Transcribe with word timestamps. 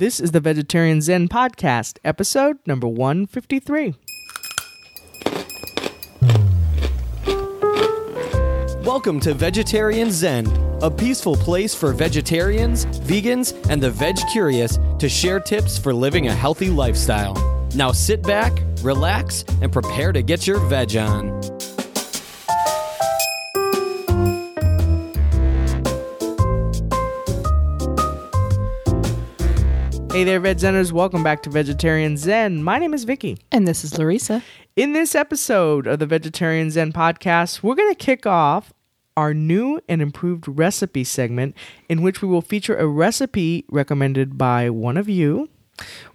This 0.00 0.18
is 0.18 0.30
the 0.30 0.40
Vegetarian 0.40 1.02
Zen 1.02 1.28
Podcast, 1.28 1.98
episode 2.04 2.56
number 2.64 2.88
153. 2.88 3.94
Welcome 8.82 9.20
to 9.20 9.34
Vegetarian 9.34 10.10
Zen, 10.10 10.46
a 10.80 10.90
peaceful 10.90 11.36
place 11.36 11.74
for 11.74 11.92
vegetarians, 11.92 12.86
vegans, 12.86 13.52
and 13.68 13.82
the 13.82 13.90
veg 13.90 14.16
curious 14.32 14.78
to 14.98 15.06
share 15.06 15.38
tips 15.38 15.76
for 15.76 15.92
living 15.92 16.28
a 16.28 16.34
healthy 16.34 16.70
lifestyle. 16.70 17.34
Now 17.74 17.92
sit 17.92 18.22
back, 18.22 18.58
relax, 18.80 19.44
and 19.60 19.70
prepare 19.70 20.12
to 20.12 20.22
get 20.22 20.46
your 20.46 20.60
veg 20.60 20.96
on. 20.96 21.59
Hey 30.12 30.24
there, 30.24 30.40
Veg 30.40 30.56
Zeners. 30.56 30.90
Welcome 30.90 31.22
back 31.22 31.40
to 31.44 31.50
Vegetarian 31.50 32.16
Zen. 32.16 32.64
My 32.64 32.80
name 32.80 32.94
is 32.94 33.04
Vicky. 33.04 33.38
And 33.52 33.68
this 33.68 33.84
is 33.84 33.96
Larissa. 33.96 34.42
In 34.74 34.92
this 34.92 35.14
episode 35.14 35.86
of 35.86 36.00
the 36.00 36.06
Vegetarian 36.06 36.72
Zen 36.72 36.92
podcast, 36.92 37.62
we're 37.62 37.76
going 37.76 37.92
to 37.92 37.94
kick 37.94 38.26
off 38.26 38.72
our 39.16 39.32
new 39.32 39.80
and 39.88 40.02
improved 40.02 40.48
recipe 40.48 41.04
segment 41.04 41.56
in 41.88 42.02
which 42.02 42.22
we 42.22 42.28
will 42.28 42.42
feature 42.42 42.76
a 42.76 42.88
recipe 42.88 43.64
recommended 43.68 44.36
by 44.36 44.68
one 44.68 44.96
of 44.96 45.08
you. 45.08 45.48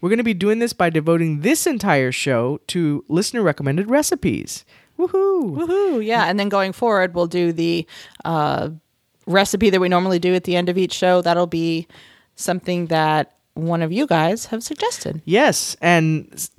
We're 0.02 0.10
going 0.10 0.18
to 0.18 0.26
be 0.26 0.34
doing 0.34 0.60
this 0.60 0.74
by 0.74 0.90
devoting 0.90 1.40
this 1.40 1.66
entire 1.66 2.12
show 2.12 2.60
to 2.68 3.06
listener 3.08 3.44
recommended 3.44 3.90
recipes. 3.90 4.66
Woohoo! 5.00 5.56
Woohoo! 5.56 6.06
Yeah, 6.06 6.26
and 6.26 6.38
then 6.38 6.50
going 6.50 6.74
forward, 6.74 7.16
we'll 7.16 7.28
do 7.28 7.54
the 7.54 7.88
uh, 8.26 8.72
recipe 9.26 9.70
that 9.70 9.80
we 9.80 9.88
normally 9.88 10.20
do 10.20 10.36
at 10.36 10.44
the 10.44 10.58
end 10.58 10.68
of 10.68 10.78
each 10.78 10.94
show. 10.94 11.22
That'll 11.22 11.48
be 11.48 11.88
something 12.36 12.88
that 12.88 13.35
one 13.56 13.82
of 13.82 13.92
you 13.92 14.06
guys 14.06 14.48
have 14.48 14.64
suggested. 14.64 15.22
Yes, 15.26 15.76
and 15.82 16.50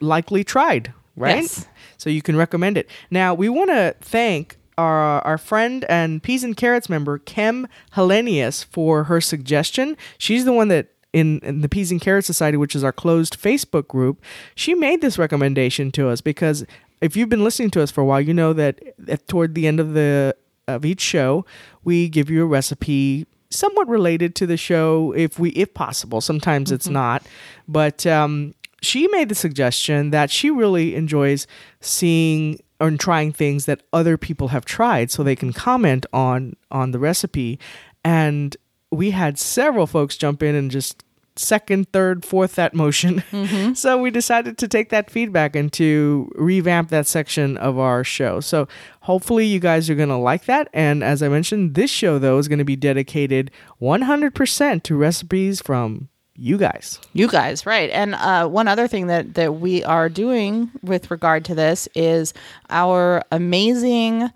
likely 0.00 0.42
tried, 0.42 0.92
right? 1.16 1.42
Yes. 1.42 1.66
So 1.96 2.10
you 2.10 2.22
can 2.22 2.36
recommend 2.36 2.76
it. 2.76 2.88
Now, 3.10 3.34
we 3.34 3.48
want 3.48 3.70
to 3.70 3.94
thank 4.00 4.56
our, 4.76 5.20
our 5.22 5.38
friend 5.38 5.84
and 5.88 6.22
Peas 6.22 6.44
and 6.44 6.56
Carrots 6.56 6.88
member, 6.88 7.18
Kem 7.18 7.68
Hellenius, 7.94 8.64
for 8.64 9.04
her 9.04 9.20
suggestion. 9.20 9.96
She's 10.16 10.44
the 10.44 10.52
one 10.52 10.68
that, 10.68 10.88
in, 11.12 11.40
in 11.40 11.60
the 11.60 11.68
Peas 11.68 11.90
and 11.90 12.00
Carrots 12.00 12.26
Society, 12.26 12.56
which 12.56 12.74
is 12.74 12.84
our 12.84 12.92
closed 12.92 13.40
Facebook 13.40 13.88
group, 13.88 14.22
she 14.54 14.74
made 14.74 15.00
this 15.00 15.18
recommendation 15.18 15.90
to 15.92 16.08
us 16.08 16.20
because 16.20 16.64
if 17.00 17.16
you've 17.16 17.28
been 17.28 17.44
listening 17.44 17.70
to 17.70 17.82
us 17.82 17.90
for 17.90 18.00
a 18.00 18.04
while, 18.04 18.20
you 18.20 18.34
know 18.34 18.52
that 18.52 18.80
at, 19.06 19.26
toward 19.28 19.54
the 19.54 19.66
end 19.66 19.80
of 19.80 19.94
the 19.94 20.34
of 20.66 20.84
each 20.84 21.00
show, 21.00 21.46
we 21.82 22.08
give 22.08 22.28
you 22.28 22.42
a 22.42 22.46
recipe 22.46 23.26
somewhat 23.50 23.88
related 23.88 24.34
to 24.36 24.46
the 24.46 24.56
show 24.56 25.12
if 25.16 25.38
we 25.38 25.50
if 25.50 25.74
possible. 25.74 26.20
Sometimes 26.20 26.70
it's 26.70 26.88
not. 26.88 27.26
But 27.66 28.06
um, 28.06 28.54
she 28.80 29.08
made 29.08 29.28
the 29.28 29.34
suggestion 29.34 30.10
that 30.10 30.30
she 30.30 30.50
really 30.50 30.94
enjoys 30.94 31.46
seeing 31.80 32.60
and 32.80 33.00
trying 33.00 33.32
things 33.32 33.64
that 33.66 33.82
other 33.92 34.16
people 34.16 34.48
have 34.48 34.64
tried 34.64 35.10
so 35.10 35.22
they 35.22 35.36
can 35.36 35.52
comment 35.52 36.06
on 36.12 36.54
on 36.70 36.92
the 36.92 36.98
recipe. 36.98 37.58
And 38.04 38.56
we 38.90 39.10
had 39.10 39.38
several 39.38 39.86
folks 39.86 40.16
jump 40.16 40.42
in 40.42 40.54
and 40.54 40.70
just 40.70 41.04
second 41.38 41.92
third 41.92 42.24
fourth 42.24 42.54
that 42.56 42.74
motion. 42.74 43.22
So 43.74 43.98
we 43.98 44.10
decided 44.10 44.58
to 44.58 44.68
take 44.68 44.90
that 44.90 45.10
feedback 45.10 45.54
and 45.54 45.72
to 45.74 46.30
revamp 46.34 46.90
that 46.90 47.06
section 47.06 47.56
of 47.56 47.78
our 47.78 48.02
show. 48.02 48.40
So 48.40 48.66
hopefully 49.00 49.46
you 49.46 49.60
guys 49.60 49.88
are 49.88 49.94
going 49.94 50.08
to 50.08 50.16
like 50.16 50.44
that. 50.46 50.68
And 50.72 51.04
as 51.04 51.22
i 51.22 51.28
mentioned 51.28 51.74
this 51.74 51.90
show 51.90 52.18
though 52.18 52.38
is 52.38 52.48
going 52.48 52.58
to 52.58 52.64
be 52.64 52.76
dedicated 52.76 53.50
100% 53.80 54.82
to 54.82 54.96
recipes 54.96 55.60
from 55.60 56.08
you 56.38 56.56
guys. 56.56 57.00
You 57.12 57.28
guys, 57.28 57.66
right? 57.66 57.90
And 57.90 58.14
uh, 58.14 58.48
one 58.48 58.68
other 58.68 58.86
thing 58.86 59.08
that 59.08 59.34
that 59.34 59.56
we 59.56 59.82
are 59.84 60.08
doing 60.08 60.70
with 60.82 61.10
regard 61.10 61.44
to 61.46 61.54
this 61.54 61.88
is 61.94 62.32
our 62.70 63.22
amazing 63.32 64.30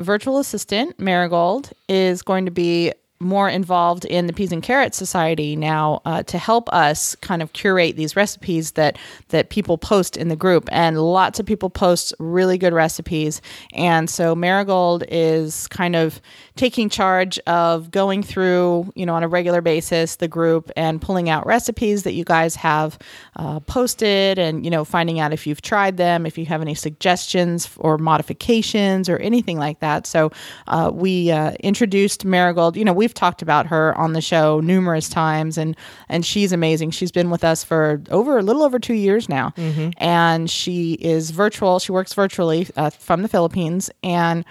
virtual 0.00 0.38
assistant 0.38 0.98
Marigold 0.98 1.70
is 1.88 2.22
going 2.22 2.44
to 2.44 2.50
be 2.50 2.92
more 3.20 3.48
involved 3.48 4.04
in 4.04 4.26
the 4.26 4.32
Peas 4.32 4.52
and 4.52 4.62
Carrots 4.62 4.96
Society 4.96 5.56
now 5.56 6.00
uh, 6.04 6.22
to 6.24 6.38
help 6.38 6.72
us 6.72 7.16
kind 7.16 7.42
of 7.42 7.52
curate 7.52 7.96
these 7.96 8.14
recipes 8.14 8.72
that 8.72 8.96
that 9.28 9.50
people 9.50 9.76
post 9.76 10.16
in 10.16 10.28
the 10.28 10.36
group, 10.36 10.68
and 10.70 11.00
lots 11.02 11.40
of 11.40 11.46
people 11.46 11.70
post 11.70 12.14
really 12.18 12.58
good 12.58 12.72
recipes, 12.72 13.40
and 13.72 14.08
so 14.08 14.34
Marigold 14.34 15.04
is 15.08 15.66
kind 15.68 15.96
of 15.96 16.20
taking 16.56 16.88
charge 16.88 17.38
of 17.46 17.90
going 17.90 18.22
through, 18.22 18.90
you 18.94 19.06
know, 19.06 19.14
on 19.14 19.22
a 19.22 19.28
regular 19.28 19.60
basis 19.60 20.16
the 20.16 20.28
group 20.28 20.70
and 20.76 21.00
pulling 21.00 21.28
out 21.28 21.46
recipes 21.46 22.02
that 22.04 22.12
you 22.12 22.24
guys 22.24 22.54
have 22.54 22.98
uh, 23.36 23.58
posted, 23.60 24.38
and 24.38 24.64
you 24.64 24.70
know, 24.70 24.84
finding 24.84 25.18
out 25.18 25.32
if 25.32 25.46
you've 25.46 25.62
tried 25.62 25.96
them, 25.96 26.24
if 26.24 26.38
you 26.38 26.46
have 26.46 26.62
any 26.62 26.74
suggestions 26.74 27.68
or 27.78 27.98
modifications 27.98 29.08
or 29.08 29.16
anything 29.18 29.58
like 29.58 29.80
that. 29.80 30.06
So 30.06 30.30
uh, 30.68 30.90
we 30.92 31.30
uh, 31.30 31.52
introduced 31.60 32.24
Marigold. 32.24 32.76
You 32.76 32.84
know, 32.84 32.92
we've 33.08 33.14
talked 33.14 33.40
about 33.40 33.66
her 33.68 33.96
on 33.96 34.12
the 34.12 34.20
show 34.20 34.60
numerous 34.60 35.08
times, 35.08 35.56
and 35.56 35.74
and 36.10 36.26
she's 36.26 36.52
amazing. 36.52 36.90
She's 36.90 37.10
been 37.10 37.30
with 37.30 37.42
us 37.42 37.64
for 37.64 38.02
over 38.10 38.36
a 38.36 38.42
little 38.42 38.62
over 38.62 38.78
two 38.78 38.92
years 38.94 39.30
now, 39.30 39.54
and 39.96 40.50
she 40.50 40.92
is 41.00 41.30
virtual. 41.30 41.78
She 41.78 41.90
works 41.90 42.12
virtually 42.12 42.68
uh, 42.76 42.90
from 42.90 43.22
the 43.22 43.28
Philippines, 43.28 43.90
and 44.02 44.44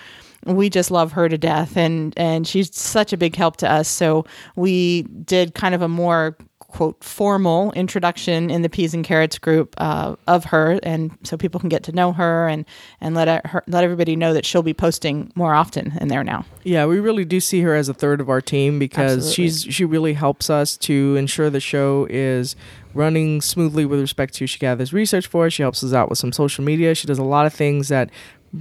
we 0.46 0.70
just 0.72 0.90
love 0.90 1.12
her 1.12 1.30
to 1.30 1.38
death 1.38 1.76
and 1.76 2.14
and 2.16 2.48
she's 2.48 2.74
such 2.74 3.12
a 3.12 3.18
big 3.18 3.36
help 3.36 3.58
to 3.58 3.70
us 3.70 3.90
so 3.90 4.24
we 4.56 5.02
did 5.26 5.54
kind 5.54 5.76
of 5.76 5.82
a 5.82 5.90
more 5.90 6.38
quote 6.78 7.04
formal 7.04 7.72
introduction 7.72 8.52
in 8.52 8.62
the 8.62 8.70
peas 8.70 8.94
and 8.94 9.04
carrots 9.04 9.40
group 9.40 9.74
uh, 9.80 10.16
of 10.28 10.46
her 10.46 10.80
and 10.84 11.10
so 11.24 11.36
people 11.36 11.60
can 11.60 11.70
get 11.70 11.82
to 11.82 11.92
know 11.92 12.14
her 12.14 12.48
and 12.48 12.66
and 13.02 13.16
let 13.16 13.44
her 13.48 13.64
let 13.66 13.84
everybody 13.84 14.16
know 14.16 14.32
that 14.32 14.46
she'll 14.46 14.62
be 14.62 14.76
posting 14.76 15.32
more 15.34 15.56
often 15.56 15.98
in 16.00 16.08
there 16.08 16.24
now 16.24 16.46
Yeah, 16.64 16.86
we 16.86 17.00
really 17.00 17.26
do 17.26 17.40
see 17.40 17.62
her 17.62 17.74
as 17.74 17.90
a 17.90 17.96
third 17.96 18.22
of 18.22 18.30
our 18.30 18.42
team 18.42 18.78
because 18.78 19.28
Absolutely. 19.28 19.34
she's 19.34 19.76
she 19.76 19.86
really 19.86 20.14
helps 20.14 20.52
us 20.52 20.78
to 20.78 21.16
ensure 21.16 21.50
the 21.50 21.60
show 21.60 22.06
is 22.12 22.56
running 22.94 23.42
smoothly 23.42 23.84
with 23.84 24.00
respect 24.00 24.36
to 24.36 24.46
she 24.46 24.60
gathers 24.60 24.94
research 24.94 25.26
for 25.26 25.48
us. 25.48 25.54
She 25.54 25.64
helps 25.64 25.84
us 25.84 25.94
out 25.94 26.10
with 26.10 26.20
some 26.20 26.32
social 26.32 26.64
media. 26.64 26.94
She 26.94 27.08
does 27.08 27.18
a 27.18 27.24
lot 27.24 27.48
of 27.48 27.54
things 27.54 27.88
that 27.88 28.12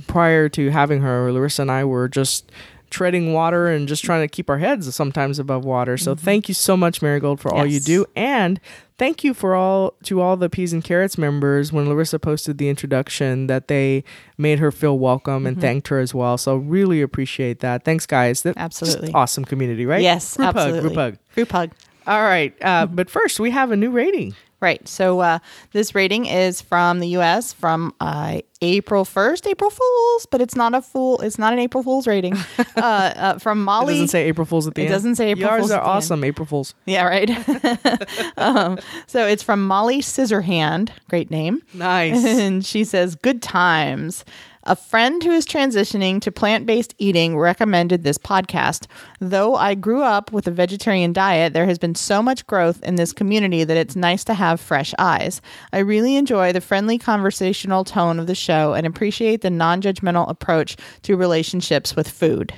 prior 0.06 0.48
to 0.50 0.70
having 0.70 1.02
her, 1.02 1.30
Larissa 1.32 1.62
and 1.62 1.70
I 1.70 1.84
were 1.84 2.08
just 2.08 2.50
treading 2.90 3.32
water 3.32 3.66
and 3.68 3.88
just 3.88 4.04
trying 4.04 4.22
to 4.22 4.28
keep 4.28 4.48
our 4.48 4.58
heads 4.58 4.92
sometimes 4.94 5.38
above 5.38 5.64
water. 5.64 5.96
So 5.96 6.14
thank 6.14 6.48
you 6.48 6.54
so 6.54 6.76
much, 6.76 7.02
Marigold, 7.02 7.40
for 7.40 7.52
all 7.52 7.66
you 7.66 7.80
do. 7.80 8.06
And 8.14 8.60
thank 8.98 9.24
you 9.24 9.34
for 9.34 9.54
all 9.54 9.94
to 10.04 10.20
all 10.20 10.36
the 10.36 10.48
Peas 10.48 10.72
and 10.72 10.82
Carrots 10.84 11.18
members 11.18 11.72
when 11.72 11.88
Larissa 11.88 12.18
posted 12.18 12.58
the 12.58 12.68
introduction 12.68 13.46
that 13.48 13.68
they 13.68 14.04
made 14.38 14.58
her 14.58 14.70
feel 14.70 14.98
welcome 14.98 15.46
and 15.46 15.60
thanked 15.60 15.88
her 15.88 15.98
as 15.98 16.14
well. 16.14 16.38
So 16.38 16.56
really 16.56 17.02
appreciate 17.02 17.60
that. 17.60 17.84
Thanks, 17.84 18.06
guys. 18.06 18.42
That- 18.42 18.56
Absolutely. 18.56 19.12
awesome 19.12 19.44
community, 19.44 19.86
right? 19.86 20.02
yes 20.02 20.36
group 20.36 20.48
absolutely 20.48 20.74
hug, 20.80 20.82
group 20.82 20.94
hug. 20.96 21.18
group 21.34 21.50
hug 21.52 21.70
All 22.06 22.22
right, 22.22 22.54
uh, 22.62 22.86
but 22.86 23.10
first 23.10 23.40
we 23.40 23.50
have 23.50 23.70
a 23.72 23.76
new 23.76 23.90
rating. 23.90 24.34
Right. 24.58 24.86
So 24.88 25.20
uh, 25.20 25.38
this 25.72 25.94
rating 25.94 26.24
is 26.26 26.62
from 26.62 27.00
the 27.00 27.08
U.S. 27.08 27.52
from 27.52 27.92
uh, 28.00 28.40
April 28.62 29.04
first, 29.04 29.46
April 29.46 29.68
Fools, 29.68 30.26
but 30.30 30.40
it's 30.40 30.56
not 30.56 30.74
a 30.74 30.80
fool. 30.80 31.20
It's 31.20 31.38
not 31.38 31.52
an 31.52 31.58
April 31.58 31.82
Fools 31.82 32.06
rating. 32.06 32.34
uh, 32.76 32.80
uh, 32.80 33.38
from 33.38 33.58
It 33.60 33.64
Molly. 33.64 33.92
doesn't 33.94 34.08
say 34.08 34.24
April 34.28 34.46
Fools 34.46 34.66
at 34.66 34.74
the 34.74 34.80
It 34.82 34.84
end. 34.86 34.92
doesn't 34.94 35.14
say 35.16 35.32
April 35.32 35.50
Yours 35.50 35.60
Fools 35.60 35.70
are 35.72 35.74
the 35.80 35.80
end. 35.82 35.90
awesome, 35.90 36.24
April 36.24 36.46
Fools. 36.46 36.74
Yeah, 36.86 37.04
right. 37.04 37.28
um, 38.38 38.78
so 39.06 39.26
it's 39.26 39.42
from 39.42 39.66
Molly 39.66 40.00
Scissorhand. 40.00 40.88
Great 41.10 41.30
name. 41.30 41.62
Nice. 41.74 42.24
And 42.46 42.64
she 42.64 42.84
says, 42.84 43.14
Good 43.14 43.42
times. 43.42 44.24
A 44.68 44.74
friend 44.74 45.22
who 45.22 45.30
is 45.30 45.46
transitioning 45.46 46.20
to 46.22 46.32
plant 46.32 46.66
based 46.66 46.92
eating 46.98 47.38
recommended 47.38 48.02
this 48.02 48.18
podcast. 48.18 48.86
Though 49.20 49.54
I 49.54 49.76
grew 49.76 50.02
up 50.02 50.32
with 50.32 50.48
a 50.48 50.50
vegetarian 50.50 51.12
diet, 51.12 51.52
there 51.52 51.66
has 51.66 51.78
been 51.78 51.94
so 51.94 52.20
much 52.20 52.44
growth 52.48 52.82
in 52.82 52.96
this 52.96 53.12
community 53.12 53.62
that 53.62 53.76
it's 53.76 53.94
nice 53.94 54.24
to 54.24 54.34
have 54.34 54.60
fresh 54.60 54.92
eyes. 54.98 55.40
I 55.72 55.78
really 55.78 56.16
enjoy 56.16 56.52
the 56.52 56.60
friendly 56.60 56.98
conversational 56.98 57.84
tone 57.84 58.18
of 58.18 58.26
the 58.26 58.34
show 58.34 58.74
and 58.74 58.88
appreciate 58.88 59.42
the 59.42 59.50
non 59.50 59.80
judgmental 59.80 60.28
approach 60.28 60.76
to 61.02 61.16
relationships 61.16 61.94
with 61.94 62.08
food. 62.10 62.52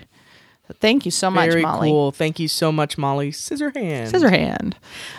Thank 0.80 1.04
you 1.04 1.10
so 1.10 1.30
much, 1.30 1.50
Very 1.50 1.62
Molly. 1.62 1.90
cool. 1.90 2.10
Thank 2.10 2.38
you 2.40 2.48
so 2.48 2.72
much, 2.72 2.96
Molly. 2.96 3.32
Scissor 3.32 3.70
hand. 3.74 4.08
Scissor 4.10 4.30
hand. 4.30 4.76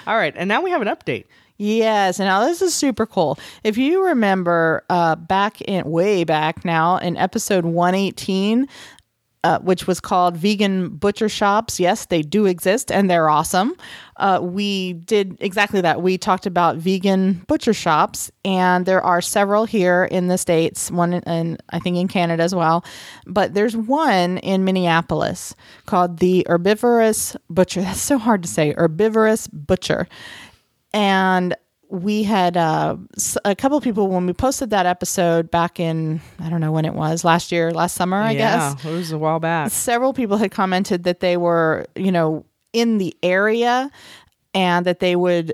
All 0.08 0.16
right, 0.18 0.34
and 0.36 0.48
now 0.48 0.62
we 0.62 0.72
have 0.72 0.82
an 0.82 0.88
update. 0.88 1.26
Yes, 1.62 2.22
and 2.22 2.28
now 2.28 2.46
this 2.46 2.62
is 2.62 2.74
super 2.74 3.06
cool. 3.06 3.38
If 3.66 3.78
you 3.78 4.06
remember 4.06 4.86
uh, 4.90 5.16
back 5.18 5.60
in 5.62 5.84
way 5.92 6.24
back 6.24 6.64
now 6.64 6.98
in 6.98 7.18
episode 7.18 7.66
118, 7.66 8.66
uh, 9.44 9.60
which 9.60 9.88
was 9.88 10.00
called 10.00 10.36
Vegan 10.36 10.90
Butcher 10.90 11.30
Shops. 11.30 11.80
Yes, 11.80 12.06
they 12.06 12.22
do 12.22 12.46
exist 12.46 12.92
and 12.92 13.10
they're 13.10 13.30
awesome. 13.30 13.74
Uh, 14.18 14.40
we 14.42 14.94
did 14.94 15.38
exactly 15.40 15.80
that. 15.82 16.02
We 16.02 16.18
talked 16.18 16.46
about 16.46 16.76
vegan 16.76 17.46
butcher 17.48 17.74
shops, 17.74 18.30
and 18.44 18.86
there 18.86 19.02
are 19.02 19.22
several 19.22 19.64
here 19.64 20.04
in 20.12 20.28
the 20.28 20.38
States, 20.38 20.92
one 20.92 21.14
in, 21.14 21.24
in 21.24 21.58
I 21.70 21.80
think 21.80 21.96
in 21.96 22.10
Canada 22.10 22.44
as 22.44 22.54
well. 22.54 22.84
But 23.28 23.54
there's 23.54 23.78
one 23.78 24.40
in 24.40 24.66
Minneapolis 24.66 25.56
called 25.86 26.20
the 26.20 26.46
Herbivorous 26.50 27.38
Butcher. 27.50 27.82
That's 27.84 28.02
so 28.02 28.18
hard 28.18 28.44
to 28.44 28.50
say. 28.50 28.74
Herbivorous 28.74 29.48
Butcher 29.48 30.08
and 30.94 31.56
we 31.90 32.22
had 32.24 32.56
uh, 32.56 32.98
a 33.44 33.56
couple 33.56 33.78
of 33.78 33.84
people 33.84 34.08
when 34.10 34.28
we 34.28 34.34
posted 34.34 34.70
that 34.70 34.86
episode 34.86 35.50
back 35.50 35.80
in 35.80 36.22
I 36.40 36.50
don't 36.50 36.62
know 36.62 36.72
when 36.72 36.86
it 36.86 36.94
was 36.94 37.24
last 37.24 37.52
year, 37.52 37.72
last 37.72 37.96
summer, 37.96 38.18
I 38.18 38.32
yeah, 38.32 38.74
guess. 38.76 38.86
it 38.86 38.92
was 38.92 39.12
a 39.12 39.18
while 39.18 39.40
back. 39.40 39.72
Several 39.72 40.14
people 40.14 40.38
had 40.38 40.52
commented 40.52 41.04
that 41.06 41.20
they 41.20 41.36
were, 41.36 41.88
you 41.96 42.12
know, 42.12 42.46
in 42.74 43.00
the 43.00 43.16
area 43.24 43.90
and 44.54 44.86
that 44.86 45.00
they 45.00 45.16
would 45.16 45.54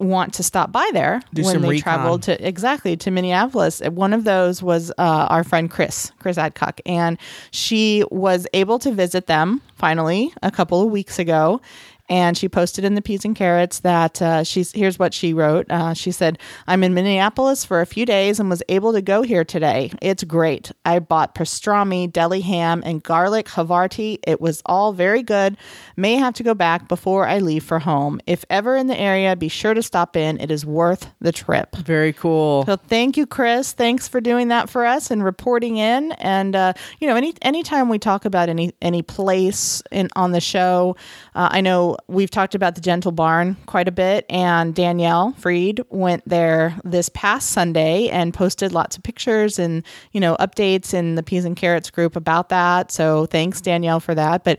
want 0.00 0.34
to 0.34 0.42
stop 0.44 0.70
by 0.70 0.88
there 0.92 1.20
Do 1.34 1.42
when 1.42 1.60
they 1.60 1.68
recon. 1.68 1.82
traveled 1.82 2.22
to 2.24 2.46
exactly 2.46 2.96
to 2.98 3.10
Minneapolis. 3.10 3.80
One 3.80 4.12
of 4.12 4.24
those 4.24 4.62
was 4.62 4.90
uh, 4.92 5.26
our 5.28 5.42
friend 5.42 5.70
Chris, 5.70 6.12
Chris 6.20 6.38
Adcock, 6.38 6.80
and 6.86 7.18
she 7.50 8.04
was 8.10 8.46
able 8.52 8.78
to 8.80 8.92
visit 8.92 9.26
them 9.26 9.60
finally 9.74 10.32
a 10.42 10.50
couple 10.50 10.82
of 10.82 10.90
weeks 10.90 11.18
ago. 11.18 11.60
And 12.08 12.38
she 12.38 12.48
posted 12.48 12.84
in 12.84 12.94
the 12.94 13.02
peas 13.02 13.24
and 13.24 13.36
carrots 13.36 13.80
that 13.80 14.22
uh, 14.22 14.42
she's 14.42 14.72
here's 14.72 14.98
what 14.98 15.12
she 15.12 15.34
wrote. 15.34 15.70
Uh, 15.70 15.92
she 15.92 16.10
said, 16.10 16.38
"I'm 16.66 16.82
in 16.82 16.94
Minneapolis 16.94 17.64
for 17.64 17.80
a 17.80 17.86
few 17.86 18.06
days 18.06 18.40
and 18.40 18.48
was 18.48 18.62
able 18.68 18.94
to 18.94 19.02
go 19.02 19.22
here 19.22 19.44
today. 19.44 19.92
It's 20.00 20.24
great. 20.24 20.72
I 20.86 21.00
bought 21.00 21.34
pastrami, 21.34 22.10
deli 22.10 22.40
ham, 22.40 22.82
and 22.86 23.02
garlic 23.02 23.46
havarti. 23.46 24.18
It 24.26 24.40
was 24.40 24.62
all 24.64 24.94
very 24.94 25.22
good. 25.22 25.58
May 25.96 26.14
have 26.14 26.34
to 26.34 26.42
go 26.42 26.54
back 26.54 26.88
before 26.88 27.26
I 27.26 27.38
leave 27.38 27.62
for 27.62 27.78
home. 27.78 28.20
If 28.26 28.44
ever 28.48 28.74
in 28.74 28.86
the 28.86 28.98
area, 28.98 29.36
be 29.36 29.48
sure 29.48 29.74
to 29.74 29.82
stop 29.82 30.16
in. 30.16 30.40
It 30.40 30.50
is 30.50 30.64
worth 30.64 31.10
the 31.20 31.32
trip." 31.32 31.76
Very 31.76 32.14
cool. 32.14 32.64
So 32.64 32.76
thank 32.76 33.18
you, 33.18 33.26
Chris. 33.26 33.72
Thanks 33.72 34.08
for 34.08 34.20
doing 34.22 34.48
that 34.48 34.70
for 34.70 34.86
us 34.86 35.10
and 35.10 35.22
reporting 35.22 35.76
in. 35.76 36.12
And 36.12 36.56
uh, 36.56 36.72
you 37.00 37.06
know, 37.06 37.16
any 37.16 37.34
anytime 37.42 37.90
we 37.90 37.98
talk 37.98 38.24
about 38.24 38.48
any 38.48 38.72
any 38.80 39.02
place 39.02 39.82
in 39.90 40.08
on 40.16 40.32
the 40.32 40.40
show, 40.40 40.96
uh, 41.34 41.50
I 41.52 41.60
know 41.60 41.97
we've 42.06 42.30
talked 42.30 42.54
about 42.54 42.74
the 42.74 42.80
Gentle 42.80 43.12
Barn 43.12 43.56
quite 43.66 43.88
a 43.88 43.92
bit, 43.92 44.24
and 44.30 44.74
Danielle 44.74 45.32
Freed 45.38 45.82
went 45.90 46.22
there 46.28 46.78
this 46.84 47.08
past 47.08 47.50
Sunday 47.50 48.08
and 48.08 48.32
posted 48.32 48.72
lots 48.72 48.96
of 48.96 49.02
pictures 49.02 49.58
and 49.58 49.84
you 50.12 50.20
know 50.20 50.36
updates 50.38 50.94
in 50.94 51.14
the 51.16 51.22
Peas 51.22 51.44
and 51.44 51.56
Carrots 51.56 51.90
group 51.90 52.16
about 52.16 52.48
that. 52.50 52.90
So 52.92 53.26
thanks, 53.26 53.60
Danielle, 53.60 54.00
for 54.00 54.14
that. 54.14 54.44
But 54.44 54.58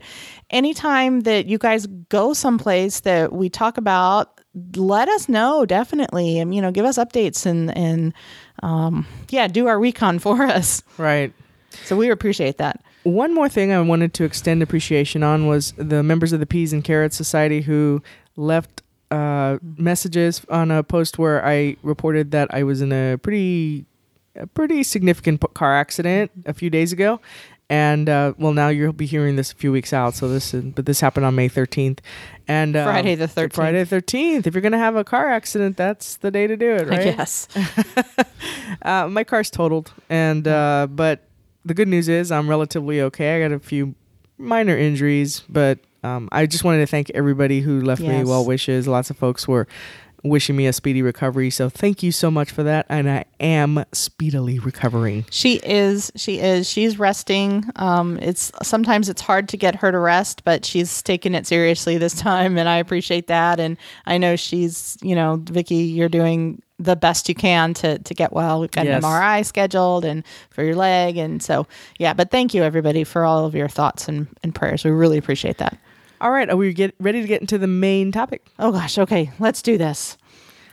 anytime 0.50 1.20
that 1.20 1.46
you 1.46 1.58
guys 1.58 1.86
go 2.08 2.32
someplace 2.32 3.00
that 3.00 3.32
we 3.32 3.48
talk 3.48 3.76
about 3.78 4.40
let 4.74 5.08
us 5.08 5.28
know 5.28 5.64
definitely 5.64 6.40
and 6.40 6.52
you 6.52 6.60
know 6.60 6.72
give 6.72 6.84
us 6.84 6.98
updates 6.98 7.46
and 7.46 7.76
and 7.78 8.12
um 8.64 9.06
yeah 9.28 9.46
do 9.46 9.68
our 9.68 9.78
recon 9.78 10.18
for 10.18 10.42
us 10.46 10.82
Right. 10.98 11.32
so 11.84 11.96
we 11.96 12.10
appreciate 12.10 12.58
that 12.58 12.82
One 13.02 13.34
more 13.34 13.48
thing 13.48 13.72
I 13.72 13.80
wanted 13.80 14.12
to 14.14 14.24
extend 14.24 14.62
appreciation 14.62 15.22
on 15.22 15.46
was 15.46 15.72
the 15.76 16.02
members 16.02 16.32
of 16.32 16.40
the 16.40 16.46
Peas 16.46 16.72
and 16.72 16.84
Carrots 16.84 17.16
Society 17.16 17.62
who 17.62 18.02
left 18.36 18.82
uh, 19.10 19.58
messages 19.76 20.42
on 20.48 20.70
a 20.70 20.82
post 20.82 21.18
where 21.18 21.44
I 21.44 21.76
reported 21.82 22.30
that 22.32 22.52
I 22.52 22.62
was 22.62 22.80
in 22.80 22.92
a 22.92 23.16
pretty, 23.16 23.86
a 24.36 24.46
pretty 24.46 24.82
significant 24.82 25.42
car 25.54 25.74
accident 25.74 26.30
a 26.46 26.52
few 26.52 26.70
days 26.70 26.92
ago, 26.92 27.20
and 27.68 28.08
uh, 28.08 28.34
well, 28.36 28.52
now 28.52 28.68
you'll 28.68 28.92
be 28.92 29.06
hearing 29.06 29.36
this 29.36 29.52
a 29.52 29.54
few 29.54 29.72
weeks 29.72 29.92
out. 29.92 30.14
So 30.14 30.28
this, 30.28 30.52
is, 30.52 30.64
but 30.64 30.86
this 30.86 31.00
happened 31.00 31.24
on 31.24 31.34
May 31.34 31.48
thirteenth, 31.48 32.00
and 32.46 32.76
uh, 32.76 32.84
Friday 32.84 33.14
the 33.14 33.26
13th. 33.26 33.52
Friday 33.52 33.84
thirteenth. 33.84 34.46
If 34.46 34.54
you're 34.54 34.62
gonna 34.62 34.78
have 34.78 34.96
a 34.96 35.04
car 35.04 35.28
accident, 35.28 35.76
that's 35.76 36.16
the 36.18 36.30
day 36.30 36.46
to 36.46 36.56
do 36.56 36.72
it, 36.72 36.88
right? 36.88 37.06
Yes. 37.06 37.48
Uh, 38.82 39.06
my 39.08 39.24
car's 39.24 39.50
totaled, 39.50 39.92
and 40.08 40.48
uh, 40.48 40.86
but 40.90 41.28
the 41.64 41.74
good 41.74 41.88
news 41.88 42.08
is 42.08 42.32
I'm 42.32 42.48
relatively 42.48 43.00
okay. 43.02 43.36
I 43.36 43.48
got 43.48 43.54
a 43.54 43.58
few 43.58 43.94
minor 44.38 44.76
injuries, 44.76 45.42
but 45.48 45.78
um, 46.02 46.28
I 46.32 46.46
just 46.46 46.64
wanted 46.64 46.78
to 46.78 46.86
thank 46.86 47.10
everybody 47.10 47.60
who 47.60 47.80
left 47.80 48.00
me 48.00 48.24
well 48.24 48.44
wishes. 48.44 48.88
Lots 48.88 49.10
of 49.10 49.18
folks 49.18 49.46
were 49.46 49.66
wishing 50.22 50.54
me 50.54 50.66
a 50.66 50.72
speedy 50.72 51.00
recovery, 51.00 51.48
so 51.50 51.68
thank 51.70 52.02
you 52.02 52.12
so 52.12 52.30
much 52.30 52.50
for 52.50 52.62
that. 52.62 52.84
And 52.88 53.08
I 53.08 53.24
am 53.38 53.84
speedily 53.92 54.58
recovering. 54.58 55.24
she 55.30 55.54
is 55.62 56.12
she 56.14 56.38
is 56.38 56.68
she's 56.68 56.98
resting 56.98 57.64
um 57.76 58.18
it's 58.18 58.52
sometimes 58.62 59.08
it's 59.08 59.22
hard 59.22 59.48
to 59.48 59.56
get 59.56 59.74
her 59.76 59.90
to 59.90 59.98
rest 59.98 60.44
but 60.44 60.64
she's 60.64 61.02
taking 61.02 61.34
it 61.34 61.46
seriously 61.46 61.96
this 61.96 62.14
time 62.20 62.58
and 62.58 62.68
i 62.68 62.76
appreciate 62.76 63.28
that 63.28 63.58
and 63.58 63.78
i 64.04 64.18
know 64.18 64.36
she's 64.36 64.98
you 65.00 65.14
know 65.14 65.36
vicky 65.44 65.76
you're 65.76 66.08
doing 66.10 66.60
the 66.80 66.96
best 66.96 67.28
you 67.28 67.34
can 67.34 67.74
to 67.74 67.98
to 68.00 68.14
get 68.14 68.32
well 68.32 68.58
we've 68.60 68.70
got 68.70 68.86
Yes. 68.86 69.04
an 69.04 69.08
mri 69.10 69.44
scheduled 69.44 70.04
and 70.04 70.24
for 70.50 70.64
your 70.64 70.74
leg 70.74 71.16
and 71.18 71.42
so 71.42 71.66
yeah 71.98 72.14
but 72.14 72.30
thank 72.30 72.54
you 72.54 72.62
everybody 72.62 73.04
for 73.04 73.24
all 73.24 73.44
of 73.44 73.54
your 73.54 73.68
thoughts 73.68 74.08
and, 74.08 74.26
and 74.42 74.54
prayers 74.54 74.82
we 74.84 74.90
really 74.90 75.18
appreciate 75.18 75.58
that 75.58 75.76
All 76.22 76.30
right, 76.30 76.48
are 76.50 76.56
we 76.56 76.72
get 76.72 76.94
ready 76.98 77.20
to 77.22 77.26
get 77.28 77.40
into 77.40 77.56
the 77.58 77.66
main 77.66 78.12
topic? 78.12 78.46
Oh 78.58 78.72
gosh, 78.72 78.98
okay, 78.98 79.30
let's 79.38 79.62
do 79.62 79.78
this. 79.78 80.16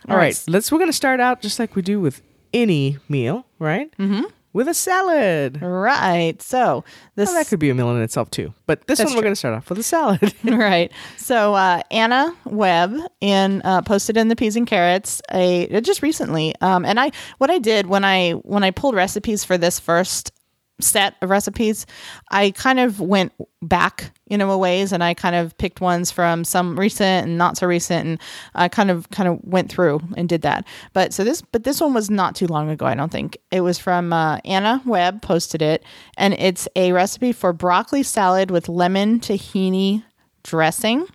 All 0.08 0.16
right, 0.16 0.36
let's. 0.46 0.70
We're 0.72 0.78
gonna 0.78 0.92
start 0.92 1.20
out 1.20 1.40
just 1.42 1.58
like 1.58 1.74
we 1.76 1.82
do 1.82 2.00
with 2.00 2.20
any 2.52 2.98
meal, 3.08 3.44
right? 3.58 3.90
Mm-hmm. 3.98 4.24
With 4.52 4.66
a 4.66 4.74
salad. 4.74 5.60
Right. 5.60 6.40
So 6.40 6.84
this 7.14 7.30
that 7.32 7.48
could 7.48 7.58
be 7.58 7.70
a 7.70 7.74
meal 7.74 7.94
in 7.94 8.02
itself 8.02 8.30
too, 8.30 8.54
but 8.66 8.86
this 8.86 8.98
one 9.04 9.14
we're 9.14 9.22
gonna 9.22 9.36
start 9.36 9.54
off 9.54 9.68
with 9.68 9.78
a 9.78 9.82
salad. 9.82 10.34
right. 10.44 10.90
So 11.16 11.54
uh, 11.54 11.82
Anna 11.90 12.34
Webb 12.44 12.96
in 13.20 13.62
uh, 13.62 13.82
posted 13.82 14.16
in 14.16 14.28
the 14.28 14.36
peas 14.36 14.56
and 14.56 14.66
carrots 14.66 15.20
a 15.30 15.80
just 15.80 16.02
recently. 16.02 16.54
Um, 16.60 16.84
and 16.84 16.98
I 16.98 17.10
what 17.38 17.50
I 17.50 17.58
did 17.58 17.86
when 17.86 18.04
I 18.04 18.32
when 18.32 18.64
I 18.64 18.70
pulled 18.70 18.94
recipes 18.94 19.44
for 19.44 19.58
this 19.58 19.78
first 19.78 20.32
set 20.80 21.14
of 21.22 21.30
recipes, 21.30 21.86
I 22.30 22.52
kind 22.52 22.78
of 22.80 23.00
went 23.00 23.32
back 23.60 24.12
you 24.28 24.36
know 24.38 24.50
a 24.50 24.58
ways 24.58 24.92
and 24.92 25.02
I 25.02 25.14
kind 25.14 25.34
of 25.34 25.56
picked 25.58 25.80
ones 25.80 26.10
from 26.10 26.44
some 26.44 26.78
recent 26.78 27.26
and 27.26 27.38
not 27.38 27.56
so 27.56 27.66
recent 27.66 28.06
and 28.06 28.18
I 28.54 28.68
kind 28.68 28.90
of 28.90 29.10
kind 29.10 29.28
of 29.28 29.40
went 29.42 29.70
through 29.70 30.00
and 30.16 30.28
did 30.28 30.42
that. 30.42 30.64
But 30.92 31.12
so 31.12 31.24
this 31.24 31.42
but 31.42 31.64
this 31.64 31.80
one 31.80 31.94
was 31.94 32.10
not 32.10 32.36
too 32.36 32.46
long 32.46 32.70
ago, 32.70 32.86
I 32.86 32.94
don't 32.94 33.10
think. 33.10 33.38
It 33.50 33.62
was 33.62 33.78
from 33.78 34.12
uh, 34.12 34.38
Anna 34.44 34.82
Webb 34.84 35.22
posted 35.22 35.62
it 35.62 35.82
and 36.16 36.34
it's 36.34 36.68
a 36.76 36.92
recipe 36.92 37.32
for 37.32 37.52
broccoli 37.52 38.02
salad 38.02 38.50
with 38.50 38.68
lemon 38.68 39.20
tahini 39.20 40.04
dressing 40.44 41.06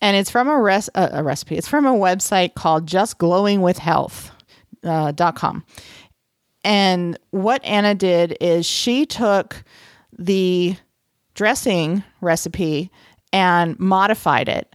and 0.00 0.16
it's 0.16 0.30
from 0.30 0.48
a, 0.48 0.60
res- 0.60 0.90
uh, 0.94 1.08
a 1.12 1.22
recipe. 1.22 1.56
It's 1.56 1.68
from 1.68 1.86
a 1.86 1.92
website 1.92 2.54
called 2.54 2.86
justglowingwithhealth.com. 2.86 4.32
Uh, 4.84 5.12
dot 5.12 5.36
com. 5.36 5.64
And 6.64 7.18
what 7.30 7.64
Anna 7.64 7.94
did 7.94 8.36
is 8.40 8.66
she 8.66 9.06
took 9.06 9.64
the 10.16 10.76
dressing 11.34 12.04
recipe 12.20 12.90
and 13.32 13.78
modified 13.78 14.48
it. 14.48 14.74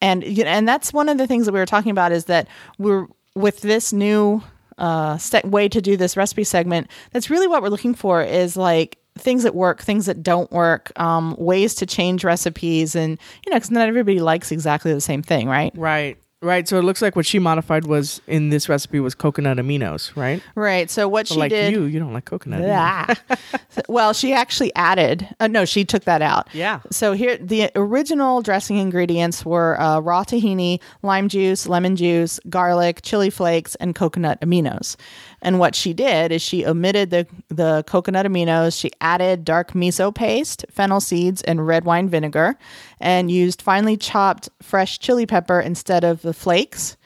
And 0.00 0.24
and 0.24 0.66
that's 0.66 0.92
one 0.92 1.08
of 1.08 1.18
the 1.18 1.26
things 1.26 1.46
that 1.46 1.52
we 1.52 1.60
were 1.60 1.66
talking 1.66 1.90
about 1.90 2.10
is 2.10 2.24
that 2.24 2.48
we're 2.78 3.06
with 3.34 3.60
this 3.60 3.92
new 3.92 4.42
uh, 4.78 5.18
set 5.18 5.46
way 5.46 5.68
to 5.68 5.80
do 5.80 5.96
this 5.96 6.16
recipe 6.16 6.42
segment. 6.42 6.88
That's 7.12 7.28
really 7.28 7.46
what 7.46 7.62
we're 7.62 7.68
looking 7.68 7.94
for 7.94 8.22
is 8.22 8.56
like 8.56 8.98
things 9.18 9.42
that 9.42 9.54
work, 9.54 9.82
things 9.82 10.06
that 10.06 10.22
don't 10.22 10.50
work, 10.50 10.90
um, 10.98 11.36
ways 11.38 11.74
to 11.76 11.86
change 11.86 12.24
recipes, 12.24 12.94
and 12.96 13.18
you 13.44 13.50
know, 13.50 13.56
because 13.56 13.70
not 13.70 13.88
everybody 13.88 14.20
likes 14.20 14.50
exactly 14.50 14.92
the 14.94 15.00
same 15.00 15.22
thing, 15.22 15.46
right? 15.48 15.72
Right. 15.76 16.16
Right. 16.42 16.66
So 16.66 16.78
it 16.78 16.82
looks 16.82 17.02
like 17.02 17.16
what 17.16 17.26
she 17.26 17.38
modified 17.38 17.84
was 17.84 18.22
in 18.26 18.48
this 18.48 18.66
recipe 18.66 18.98
was 18.98 19.14
coconut 19.14 19.58
aminos, 19.58 20.16
right? 20.16 20.42
Right. 20.54 20.90
So 20.90 21.06
what 21.06 21.28
she 21.28 21.34
like 21.34 21.50
did, 21.50 21.70
you, 21.70 21.84
you 21.84 22.00
don't 22.00 22.14
like 22.14 22.24
coconut. 22.24 22.62
Ah. 22.64 23.14
well, 23.88 24.14
she 24.14 24.32
actually 24.32 24.74
added. 24.74 25.28
Uh, 25.38 25.48
no, 25.48 25.66
she 25.66 25.84
took 25.84 26.04
that 26.04 26.22
out. 26.22 26.48
Yeah. 26.54 26.80
So 26.90 27.12
here, 27.12 27.36
the 27.36 27.70
original 27.76 28.40
dressing 28.40 28.78
ingredients 28.78 29.44
were 29.44 29.78
uh, 29.78 30.00
raw 30.00 30.24
tahini, 30.24 30.80
lime 31.02 31.28
juice, 31.28 31.66
lemon 31.66 31.94
juice, 31.94 32.40
garlic, 32.48 33.02
chili 33.02 33.28
flakes, 33.28 33.74
and 33.74 33.94
coconut 33.94 34.40
aminos. 34.40 34.96
And 35.42 35.58
what 35.58 35.74
she 35.74 35.92
did 35.92 36.32
is 36.32 36.42
she 36.42 36.64
omitted 36.64 37.10
the 37.10 37.26
the 37.48 37.84
coconut 37.86 38.24
aminos. 38.24 38.78
She 38.78 38.90
added 39.02 39.44
dark 39.44 39.72
miso 39.72 40.14
paste, 40.14 40.64
fennel 40.70 41.00
seeds, 41.00 41.42
and 41.42 41.66
red 41.66 41.84
wine 41.84 42.08
vinegar, 42.08 42.56
and 43.00 43.30
used 43.30 43.62
finely 43.62 43.96
chopped 43.96 44.48
fresh 44.62 44.98
chili 44.98 45.26
pepper 45.26 45.60
instead 45.60 46.04
of 46.04 46.22
the 46.22 46.34
flakes. 46.34 46.96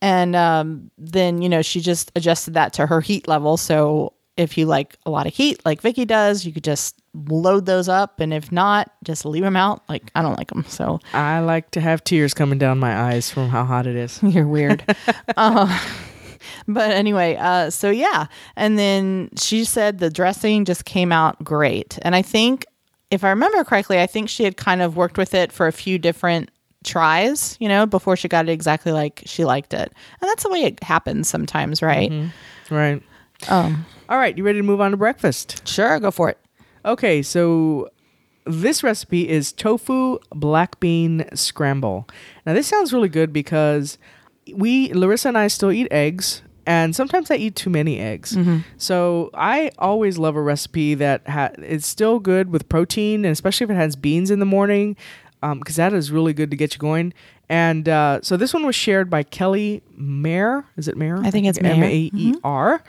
And 0.00 0.36
um, 0.36 0.90
then 0.98 1.42
you 1.42 1.48
know 1.48 1.62
she 1.62 1.80
just 1.80 2.12
adjusted 2.14 2.54
that 2.54 2.72
to 2.74 2.86
her 2.86 3.00
heat 3.00 3.26
level. 3.26 3.56
So 3.56 4.14
if 4.36 4.58
you 4.58 4.66
like 4.66 4.96
a 5.06 5.10
lot 5.10 5.28
of 5.28 5.32
heat 5.32 5.64
like 5.64 5.80
vicky 5.80 6.04
does 6.04 6.44
you 6.44 6.52
could 6.52 6.64
just 6.64 7.00
load 7.14 7.66
those 7.66 7.88
up. 7.88 8.20
And 8.20 8.34
if 8.34 8.50
not 8.50 8.90
just 9.04 9.24
leave 9.24 9.42
them 9.42 9.56
out. 9.56 9.82
Like 9.88 10.10
i 10.14 10.22
don't 10.22 10.36
like 10.36 10.48
them 10.48 10.64
so 10.68 11.00
I 11.12 11.40
like 11.40 11.70
to 11.72 11.80
have 11.80 12.04
tears 12.04 12.34
coming 12.34 12.58
down 12.58 12.78
my 12.78 12.96
eyes 12.96 13.30
from 13.30 13.48
how 13.48 13.64
hot 13.64 13.86
it 13.86 13.96
is. 13.96 14.20
you're 14.22 14.48
weird. 14.48 14.84
Uh, 15.36 15.80
but 16.68 16.90
anyway 16.90 17.36
uh, 17.36 17.70
so 17.70 17.90
yeah. 17.90 18.26
And 18.56 18.78
then 18.78 19.30
she 19.36 19.64
said 19.64 19.98
the 19.98 20.10
dressing 20.10 20.64
just 20.64 20.84
came 20.84 21.12
out 21.12 21.42
great. 21.42 21.98
And 22.02 22.14
i 22.14 22.22
think 22.22 22.66
if 23.10 23.22
i 23.24 23.30
remember 23.30 23.62
correctly 23.64 24.00
i 24.00 24.06
think 24.06 24.28
she 24.28 24.44
had 24.44 24.56
kind 24.56 24.82
of 24.82 24.96
worked 24.96 25.18
with 25.18 25.34
it 25.34 25.52
for 25.52 25.66
a 25.66 25.72
few 25.72 25.98
different 25.98 26.50
tries 26.84 27.56
you 27.60 27.68
know 27.68 27.86
before 27.86 28.14
she 28.16 28.28
got 28.28 28.46
it 28.48 28.52
exactly 28.52 28.92
like 28.92 29.22
she 29.24 29.44
liked 29.44 29.72
it 29.72 29.90
and 30.20 30.28
that's 30.28 30.42
the 30.42 30.50
way 30.50 30.62
it 30.64 30.82
happens 30.82 31.28
sometimes 31.28 31.80
right 31.82 32.12
Right. 32.70 33.02
um 33.48 33.84
All 34.08 34.18
right. 34.18 34.36
You 34.36 34.44
ready 34.44 34.58
to 34.58 34.62
move 34.62 34.80
on 34.80 34.90
to 34.90 34.96
breakfast? 34.96 35.66
Sure, 35.68 35.98
go 36.00 36.10
for 36.10 36.28
it. 36.30 36.38
Okay. 36.84 37.22
So 37.22 37.88
this 38.46 38.82
recipe 38.82 39.28
is 39.28 39.50
tofu 39.52 40.18
black 40.30 40.78
bean 40.80 41.24
scramble. 41.34 42.06
Now, 42.46 42.52
this 42.54 42.66
sounds 42.66 42.92
really 42.92 43.08
good 43.08 43.32
because 43.32 43.96
we 44.54 44.92
Larissa 44.92 45.28
and 45.28 45.38
I 45.38 45.48
still 45.48 45.72
eat 45.72 45.88
eggs. 45.90 46.42
And 46.66 46.96
sometimes 46.96 47.30
I 47.30 47.34
eat 47.36 47.56
too 47.56 47.70
many 47.70 47.98
eggs. 48.00 48.36
So 48.78 49.30
I 49.34 49.70
always 49.78 50.16
love 50.18 50.36
a 50.36 50.42
recipe 50.42 50.94
that 50.94 51.28
ha- 51.28 51.50
is 51.58 51.84
still 51.84 52.18
good 52.18 52.50
with 52.50 52.68
protein, 52.68 53.24
and 53.24 53.32
especially 53.32 53.64
if 53.64 53.70
it 53.70 53.74
has 53.76 53.96
beans 53.96 54.30
in 54.30 54.38
the 54.38 54.46
morning, 54.46 54.96
because 55.42 55.76
that 55.76 55.92
is 55.92 56.10
really 56.10 56.32
good 56.32 56.50
to 56.50 56.56
get 56.56 56.74
you 56.74 56.78
going. 56.78 57.12
And 57.50 57.86
uh, 57.88 58.20
so 58.22 58.38
this 58.38 58.54
one 58.54 58.64
was 58.64 58.74
shared 58.74 59.10
by 59.10 59.22
Kelly 59.22 59.82
Mayer. 59.94 60.64
Is 60.78 60.88
it 60.88 60.96
Mayer? 60.96 61.18
I 61.18 61.30
think 61.30 61.46
it's. 61.46 61.58
M 61.58 61.82
A 61.82 62.10
E 62.14 62.34
R. 62.42 62.82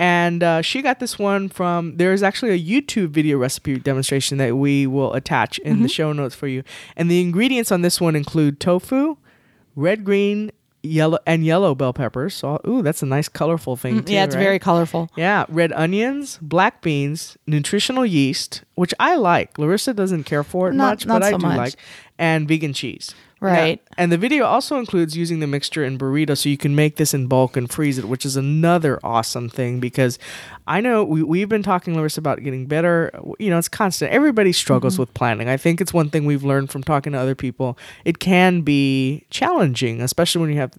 And 0.00 0.42
uh, 0.42 0.62
she 0.62 0.82
got 0.82 0.98
this 0.98 1.16
one 1.18 1.48
from. 1.48 1.96
There's 1.96 2.22
actually 2.24 2.50
a 2.50 2.58
YouTube 2.58 3.10
video 3.10 3.38
recipe 3.38 3.78
demonstration 3.78 4.38
that 4.38 4.56
we 4.56 4.88
will 4.88 5.12
attach 5.14 5.60
in 5.60 5.82
the 5.82 5.88
show 5.88 6.12
notes 6.12 6.34
for 6.34 6.48
you. 6.48 6.64
And 6.96 7.08
the 7.08 7.20
ingredients 7.20 7.70
on 7.70 7.82
this 7.82 8.00
one 8.00 8.16
include 8.16 8.58
tofu, 8.58 9.16
red, 9.76 10.04
green, 10.04 10.50
yellow, 10.82 11.18
and 11.26 11.44
yellow 11.44 11.74
bell 11.74 11.92
peppers. 11.92 12.34
So, 12.34 12.60
ooh, 12.66 12.82
that's 12.82 13.02
a 13.02 13.06
nice 13.06 13.28
colorful 13.28 13.76
thing. 13.76 14.00
Mm, 14.00 14.06
too, 14.06 14.12
yeah, 14.12 14.24
it's 14.24 14.34
right? 14.34 14.42
very 14.42 14.58
colorful. 14.58 15.10
Yeah, 15.16 15.44
red 15.48 15.72
onions, 15.72 16.38
black 16.42 16.82
beans, 16.82 17.36
nutritional 17.46 18.04
yeast, 18.06 18.62
which 18.74 18.94
I 19.00 19.16
like. 19.16 19.58
Larissa 19.58 19.94
doesn't 19.94 20.24
care 20.24 20.42
for 20.44 20.68
it 20.70 20.74
Not- 20.74 20.90
much, 20.90 21.06
not 21.06 21.20
but 21.20 21.22
I 21.26 21.30
so 21.30 21.38
do 21.38 21.46
much. 21.46 21.56
like, 21.56 21.74
and 22.18 22.46
vegan 22.48 22.72
cheese. 22.72 23.14
Right. 23.40 23.82
And 23.96 24.12
the 24.12 24.18
video 24.18 24.44
also 24.44 24.78
includes 24.78 25.16
using 25.16 25.40
the 25.40 25.46
mixture 25.46 25.82
in 25.82 25.96
burrito, 25.98 26.36
so 26.36 26.48
you 26.50 26.58
can 26.58 26.74
make 26.74 26.96
this 26.96 27.14
in 27.14 27.26
bulk 27.26 27.56
and 27.56 27.70
freeze 27.70 27.96
it, 27.96 28.04
which 28.04 28.26
is 28.26 28.36
another 28.36 29.00
awesome 29.02 29.48
thing 29.48 29.80
because 29.80 30.18
I 30.66 30.80
know 30.82 31.04
we, 31.04 31.22
we've 31.22 31.48
been 31.48 31.62
talking, 31.62 31.94
Larissa, 31.96 32.20
about 32.20 32.42
getting 32.42 32.66
better. 32.66 33.10
You 33.38 33.48
know, 33.48 33.56
it's 33.58 33.68
constant. 33.68 34.12
Everybody 34.12 34.52
struggles 34.52 34.94
Mm-hmm. 34.94 35.02
with 35.02 35.14
planning. 35.14 35.48
I 35.48 35.56
think 35.56 35.80
it's 35.80 35.94
one 35.94 36.10
thing 36.10 36.26
we've 36.26 36.44
learned 36.44 36.70
from 36.70 36.82
talking 36.82 37.12
to 37.14 37.18
other 37.18 37.34
people. 37.34 37.78
It 38.04 38.18
can 38.18 38.60
be 38.60 39.24
challenging, 39.30 40.02
especially 40.02 40.42
when 40.42 40.50
you 40.50 40.56
have 40.58 40.72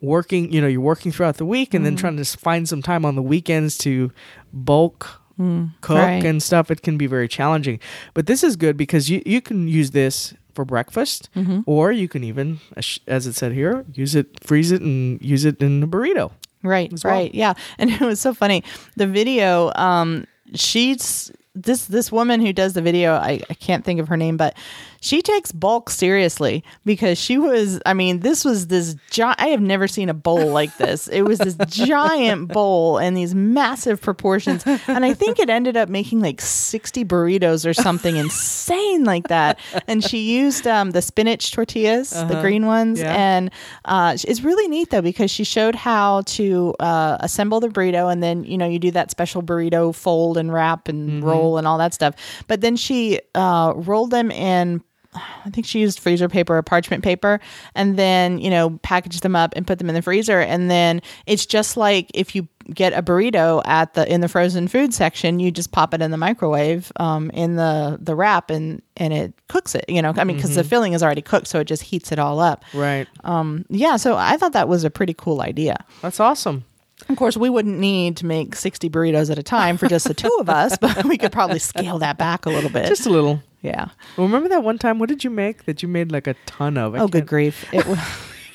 working 0.00 0.52
you 0.52 0.60
know 0.60 0.66
you're 0.66 0.82
working 0.82 1.10
throughout 1.10 1.38
the 1.38 1.46
week 1.46 1.68
Mm-hmm. 1.70 1.76
and 1.76 1.86
then 1.86 1.96
trying 1.96 2.16
to 2.18 2.24
find 2.24 2.68
some 2.68 2.82
time 2.82 3.06
on 3.06 3.14
the 3.14 3.22
weekends 3.22 3.78
to 3.78 4.12
bulk 4.52 4.98
cook 5.00 5.20
Mm, 5.40 5.72
right. 5.88 6.24
and 6.24 6.40
stuff 6.42 6.70
it 6.70 6.82
can 6.82 6.96
be 6.96 7.06
very 7.08 7.26
challenging 7.26 7.80
but 8.12 8.26
this 8.26 8.44
is 8.44 8.54
good 8.54 8.76
because 8.76 9.10
you, 9.10 9.20
you 9.26 9.40
can 9.40 9.66
use 9.66 9.90
this 9.92 10.32
for 10.54 10.64
breakfast 10.64 11.28
Mm-hmm. 11.36 11.60
or 11.66 11.92
you 11.92 12.08
can 12.08 12.24
even 12.24 12.60
as- 12.76 13.26
it 13.26 13.34
said 13.34 13.52
here 13.52 13.84
use 13.94 14.14
it 14.14 14.26
freeze 14.42 14.70
it 14.72 14.80
and 14.82 15.20
use 15.22 15.44
it 15.44 15.60
in 15.62 15.82
a 15.82 15.86
burrito 15.86 16.30
Right, 16.62 16.90
well. 17.04 17.12
right, 17.12 17.34
yeah. 17.34 17.52
And 17.78 17.90
it 17.96 18.00
was 18.00 18.20
so 18.20 18.32
funny. 18.32 18.64
The 18.96 19.06
video, 19.06 19.70
um, 19.76 20.24
she's 20.54 21.30
this 21.54 21.84
this 21.86 22.10
woman 22.10 22.40
who 22.40 22.52
does 22.54 22.72
the 22.72 22.80
video. 22.80 23.12
I, 23.14 23.40
I 23.50 23.54
can't 23.54 23.84
think 23.84 24.00
of 24.00 24.08
her 24.08 24.16
name, 24.16 24.36
but 24.38 24.56
she 25.04 25.20
takes 25.22 25.52
bulk 25.52 25.90
seriously 25.90 26.64
because 26.84 27.18
she 27.18 27.36
was. 27.38 27.80
I 27.84 27.92
mean, 27.94 28.20
this 28.20 28.44
was 28.44 28.68
this 28.68 28.96
giant. 29.10 29.40
I 29.40 29.48
have 29.48 29.60
never 29.60 29.86
seen 29.86 30.08
a 30.08 30.14
bowl 30.14 30.50
like 30.50 30.76
this. 30.78 31.08
It 31.08 31.22
was 31.22 31.38
this 31.38 31.56
giant 31.68 32.48
bowl 32.48 32.98
and 32.98 33.16
these 33.16 33.34
massive 33.34 34.00
proportions. 34.00 34.64
And 34.88 35.04
I 35.04 35.12
think 35.12 35.38
it 35.38 35.50
ended 35.50 35.76
up 35.76 35.88
making 35.88 36.20
like 36.20 36.40
sixty 36.40 37.04
burritos 37.04 37.68
or 37.68 37.74
something 37.74 38.16
insane 38.16 39.04
like 39.04 39.28
that. 39.28 39.58
And 39.86 40.02
she 40.02 40.18
used 40.38 40.66
um, 40.66 40.92
the 40.92 41.02
spinach 41.02 41.52
tortillas, 41.52 42.10
the 42.10 42.38
green 42.40 42.64
ones, 42.66 43.00
Yeah. 43.00 43.14
and 43.14 43.50
uh, 43.84 44.16
it's 44.24 44.40
really 44.42 44.68
neat 44.68 44.90
though 44.90 45.02
because 45.02 45.30
she 45.30 45.44
showed 45.44 45.74
how 45.74 46.22
to 46.22 46.74
uh, 46.80 47.18
assemble 47.20 47.60
the 47.60 47.68
burrito, 47.68 48.10
and 48.10 48.22
then 48.22 48.44
you 48.44 48.56
know 48.56 48.66
you 48.66 48.78
do 48.78 48.90
that 48.92 49.10
special 49.10 49.42
burrito 49.42 49.94
fold 49.94 50.38
and 50.38 50.50
wrap 50.52 50.88
and 50.88 51.22
roll 51.22 51.58
and 51.58 51.66
all 51.66 51.76
that 51.78 51.92
stuff. 51.92 52.14
But 52.48 52.62
then 52.62 52.76
she 52.76 53.20
uh, 53.34 53.74
rolled 53.76 54.10
them 54.10 54.30
in. 54.30 54.82
I 55.14 55.50
think 55.50 55.66
she 55.66 55.80
used 55.80 56.00
freezer 56.00 56.28
paper 56.28 56.56
or 56.56 56.62
parchment 56.62 57.04
paper, 57.04 57.40
and 57.74 57.96
then 57.98 58.38
you 58.38 58.50
know 58.50 58.78
packaged 58.82 59.22
them 59.22 59.36
up 59.36 59.52
and 59.56 59.66
put 59.66 59.78
them 59.78 59.88
in 59.88 59.94
the 59.94 60.02
freezer. 60.02 60.40
And 60.40 60.70
then 60.70 61.02
it's 61.26 61.46
just 61.46 61.76
like 61.76 62.10
if 62.14 62.34
you 62.34 62.48
get 62.72 62.94
a 62.94 63.02
burrito 63.02 63.60
at 63.66 63.94
the 63.94 64.10
in 64.10 64.20
the 64.20 64.28
frozen 64.28 64.68
food 64.68 64.94
section, 64.94 65.40
you 65.40 65.50
just 65.50 65.72
pop 65.72 65.94
it 65.94 66.00
in 66.02 66.10
the 66.10 66.16
microwave 66.16 66.90
um, 66.96 67.30
in 67.30 67.56
the 67.56 67.98
the 68.00 68.14
wrap, 68.14 68.50
and 68.50 68.82
and 68.96 69.12
it 69.12 69.34
cooks 69.48 69.74
it. 69.74 69.84
You 69.88 70.02
know, 70.02 70.12
I 70.16 70.24
mean, 70.24 70.36
because 70.36 70.54
the 70.54 70.64
filling 70.64 70.92
is 70.92 71.02
already 71.02 71.22
cooked, 71.22 71.46
so 71.46 71.60
it 71.60 71.64
just 71.64 71.82
heats 71.82 72.12
it 72.12 72.18
all 72.18 72.40
up. 72.40 72.64
right 72.72 73.08
Um, 73.22 73.64
yeah, 73.68 73.96
so 73.96 74.16
I 74.16 74.36
thought 74.36 74.52
that 74.52 74.68
was 74.68 74.84
a 74.84 74.90
pretty 74.90 75.14
cool 75.14 75.40
idea. 75.40 75.84
that's 76.02 76.20
awesome 76.20 76.64
Of 77.08 77.16
course, 77.16 77.36
we 77.36 77.50
wouldn't 77.50 77.78
need 77.78 78.16
to 78.18 78.26
make 78.26 78.54
60 78.54 78.88
burritos 78.90 79.30
at 79.30 79.38
a 79.38 79.42
time 79.42 79.76
for 79.76 79.88
just 79.88 80.08
the 80.08 80.14
two 80.14 80.34
of 80.40 80.48
us, 80.48 80.76
but 80.78 81.04
we 81.04 81.18
could 81.18 81.32
probably 81.32 81.58
scale 81.58 81.98
that 81.98 82.16
back 82.18 82.46
a 82.46 82.50
little 82.50 82.70
bit. 82.70 82.86
just 82.86 83.06
a 83.06 83.10
little 83.10 83.42
yeah. 83.62 83.88
well, 84.16 84.26
remember 84.26 84.48
that 84.50 84.62
one 84.62 84.78
time 84.78 84.98
what 84.98 85.08
did 85.08 85.24
you 85.24 85.30
make 85.30 85.64
that 85.64 85.82
you 85.82 85.88
made 85.88 86.12
like 86.12 86.26
a 86.26 86.34
ton 86.46 86.76
of 86.76 86.94
I 86.94 86.98
Oh, 86.98 87.08
good 87.08 87.26
grief. 87.26 87.64
It 87.72 87.86
was, 87.86 87.98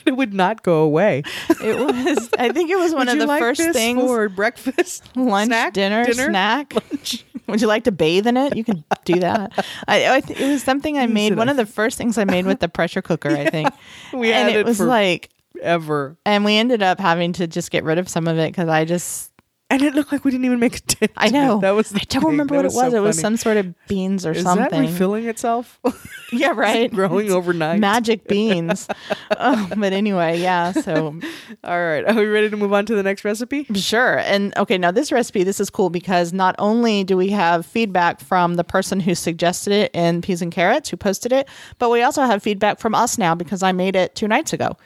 it 0.05 0.15
would 0.15 0.33
not 0.33 0.63
go 0.63 0.81
away 0.81 1.23
it 1.61 1.77
was, 1.79 2.29
I 2.37 2.51
think 2.51 2.69
it 2.71 2.77
was 2.77 2.93
one 2.93 3.07
Would 3.07 3.13
of 3.13 3.19
the 3.19 3.27
like 3.27 3.39
first 3.41 3.61
things 3.73 4.01
for 4.01 4.29
breakfast 4.29 5.03
lunch, 5.15 5.47
snack 5.47 5.73
dinner, 5.73 6.11
snack. 6.13 6.73
Would 7.47 7.61
you 7.61 7.67
like 7.67 7.85
to 7.85 7.91
bathe 7.91 8.27
in 8.27 8.37
it? 8.37 8.55
You 8.55 8.63
can 8.63 8.83
do 9.05 9.19
that. 9.21 9.65
I, 9.87 10.17
I 10.17 10.21
th- 10.21 10.39
it 10.39 10.47
was 10.47 10.61
something 10.61 10.99
I 10.99 11.07
made. 11.07 11.35
One 11.35 11.49
of 11.49 11.57
the 11.57 11.65
first 11.65 11.97
things 11.97 12.15
I 12.19 12.23
made 12.23 12.45
with 12.45 12.59
the 12.59 12.69
pressure 12.69 13.01
cooker, 13.01 13.29
I 13.29 13.49
think. 13.49 13.69
We 14.13 14.31
and 14.31 14.49
had 14.49 14.55
it 14.55 14.59
it 14.59 14.65
was 14.67 14.77
for- 14.77 14.85
like, 14.85 15.29
ever 15.61 16.17
and 16.25 16.45
we 16.45 16.55
ended 16.57 16.81
up 16.83 16.99
having 16.99 17.33
to 17.33 17.47
just 17.47 17.71
get 17.71 17.83
rid 17.83 17.97
of 17.97 18.07
some 18.09 18.27
of 18.27 18.37
it 18.37 18.51
because 18.51 18.69
I 18.69 18.85
just 18.85 19.27
and 19.71 19.83
it 19.83 19.93
looked 19.93 20.11
like 20.11 20.25
we 20.25 20.31
didn't 20.31 20.45
even 20.45 20.59
make 20.59 20.77
a 20.77 20.81
dent 20.81 21.11
I 21.15 21.29
know. 21.29 21.59
that 21.59 21.71
was 21.71 21.93
I 21.93 21.99
don't 21.99 22.21
thing. 22.23 22.31
remember 22.31 22.55
That 22.55 22.57
what 22.57 22.65
it 22.65 22.73
was. 22.85 22.91
so 22.91 22.97
it 22.97 23.01
was 23.01 23.19
some 23.19 23.37
sort 23.37 23.57
of 23.57 23.75
beans 23.87 24.25
or 24.25 24.31
Is 24.31 24.41
something. 24.41 24.67
that 24.71 24.79
refilling 24.91 25.25
itself? 25.27 25.79
yeah, 26.33 26.53
right. 26.55 26.91
growing 26.91 27.29
overnight. 27.29 27.79
Magic 27.79 28.27
beans. 28.27 28.87
oh, 29.37 29.69
but 29.77 29.93
anyway, 29.93 30.39
yeah. 30.39 30.71
So 30.71 31.19
All 31.63 31.79
right. 31.85 32.03
Are 32.03 32.15
we 32.15 32.25
ready 32.25 32.49
to 32.49 32.57
move 32.57 32.73
on 32.73 32.87
to 32.87 32.95
the 32.95 33.03
next 33.03 33.23
recipe? 33.23 33.65
sure. 33.75 34.17
And 34.17 34.57
okay, 34.57 34.79
now 34.79 34.89
this 34.89 35.11
recipe, 35.11 35.43
this 35.43 35.59
is 35.59 35.69
cool 35.69 35.91
because 35.91 36.33
not 36.33 36.55
only 36.57 37.03
do 37.03 37.15
we 37.15 37.29
have 37.29 37.63
feedback 37.63 38.21
from 38.21 38.55
the 38.55 38.63
person 38.63 38.99
who 38.99 39.13
suggested 39.13 39.71
it 39.71 39.91
in 39.93 40.23
Peas 40.23 40.41
and 40.41 40.51
Carrots, 40.51 40.89
who 40.89 40.97
posted 40.97 41.31
it, 41.31 41.47
but 41.77 41.91
we 41.91 42.01
also 42.01 42.23
have 42.23 42.41
feedback 42.41 42.79
from 42.79 42.95
us 42.95 43.19
now 43.19 43.35
because 43.35 43.61
I 43.61 43.71
made 43.71 43.95
it 43.95 44.15
two 44.15 44.27
nights 44.27 44.51
ago. 44.51 44.77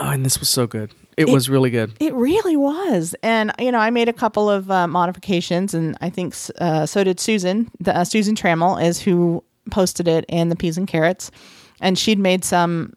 Oh, 0.00 0.08
and 0.08 0.24
this 0.24 0.40
was 0.40 0.48
so 0.48 0.66
good. 0.66 0.94
It, 1.16 1.28
was 1.28 1.50
really 1.50 1.68
good. 1.68 1.92
It 2.00 2.14
really 2.14 2.56
was. 2.56 3.14
And, 3.22 3.52
you 3.58 3.70
know, 3.70 3.78
I 3.78 3.90
made 3.90 4.08
a 4.08 4.12
couple 4.12 4.48
of 4.48 4.70
uh, 4.70 4.86
modifications, 4.86 5.74
and 5.74 5.94
I 6.00 6.08
think 6.08 6.34
uh, 6.58 6.86
so 6.86 7.04
did 7.04 7.20
Susan. 7.20 7.70
The, 7.78 7.94
uh, 7.94 8.04
Susan 8.04 8.34
Trammell 8.34 8.82
is 8.82 8.98
who 9.00 9.44
posted 9.70 10.08
it 10.08 10.24
in 10.28 10.48
the 10.48 10.56
Peas 10.56 10.78
and 10.78 10.88
Carrots. 10.88 11.30
And 11.82 11.98
she'd 11.98 12.18
made 12.18 12.44
some 12.44 12.94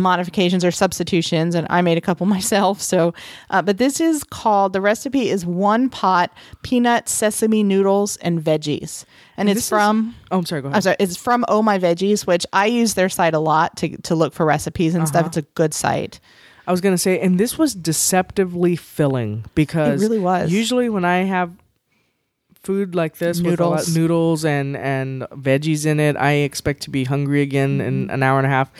modifications 0.00 0.64
or 0.64 0.70
substitutions, 0.70 1.54
and 1.54 1.66
I 1.70 1.82
made 1.82 1.98
a 1.98 2.00
couple 2.00 2.26
myself. 2.36 2.80
So, 2.82 3.14
uh, 3.50 3.62
but 3.62 3.78
this 3.78 4.00
is 4.00 4.24
called 4.24 4.72
the 4.72 4.80
recipe 4.80 5.28
is 5.30 5.44
one 5.46 5.88
pot 5.90 6.32
peanut 6.62 7.08
sesame 7.08 7.62
noodles 7.62 8.16
and 8.18 8.40
veggies. 8.40 9.04
And 9.36 9.48
This 9.48 9.56
it's 9.58 9.64
is- 9.66 9.68
from. 9.70 10.14
Oh, 10.30 10.38
I'm 10.38 10.46
sorry. 10.46 10.62
Go 10.62 10.68
ahead. 10.68 10.76
I'm 10.76 10.82
sorry. 10.82 10.96
It's 11.00 11.16
from 11.16 11.44
Oh 11.48 11.62
My 11.62 11.78
Veggies, 11.78 12.26
which 12.26 12.46
I 12.52 12.66
use 12.66 12.94
their 12.94 13.08
site 13.08 13.34
a 13.34 13.38
lot 13.38 13.76
to 13.78 13.96
to 14.02 14.14
look 14.14 14.32
for 14.34 14.44
recipes 14.46 14.94
and 14.94 15.02
Uh-huh. 15.02 15.08
stuff. 15.12 15.26
It's 15.28 15.36
a 15.38 15.42
good 15.42 15.72
site. 15.74 16.20
I 16.66 16.70
was 16.70 16.80
gonna 16.80 16.98
say, 16.98 17.18
and 17.18 17.40
this 17.40 17.58
was 17.58 17.74
deceptively 17.74 18.76
filling 18.76 19.44
because 19.54 20.00
It 20.00 20.04
really 20.04 20.20
was. 20.20 20.52
Usually, 20.52 20.88
when 20.88 21.04
I 21.04 21.24
have 21.24 21.50
food 22.62 22.94
like 22.94 23.18
this 23.18 23.40
with 23.40 23.58
a 23.58 23.64
lot 23.66 23.70
Noodles. 23.88 23.96
noodles 23.96 24.44
and 24.44 24.76
and 24.76 25.22
veggies 25.32 25.84
in 25.86 25.98
it, 25.98 26.16
I 26.16 26.32
expect 26.32 26.82
to 26.82 26.90
be 26.90 27.04
hungry 27.04 27.42
again 27.42 27.80
in 27.80 28.08
an 28.10 28.22
hour 28.22 28.38
and 28.38 28.46
a 28.46 28.50
half. 28.50 28.70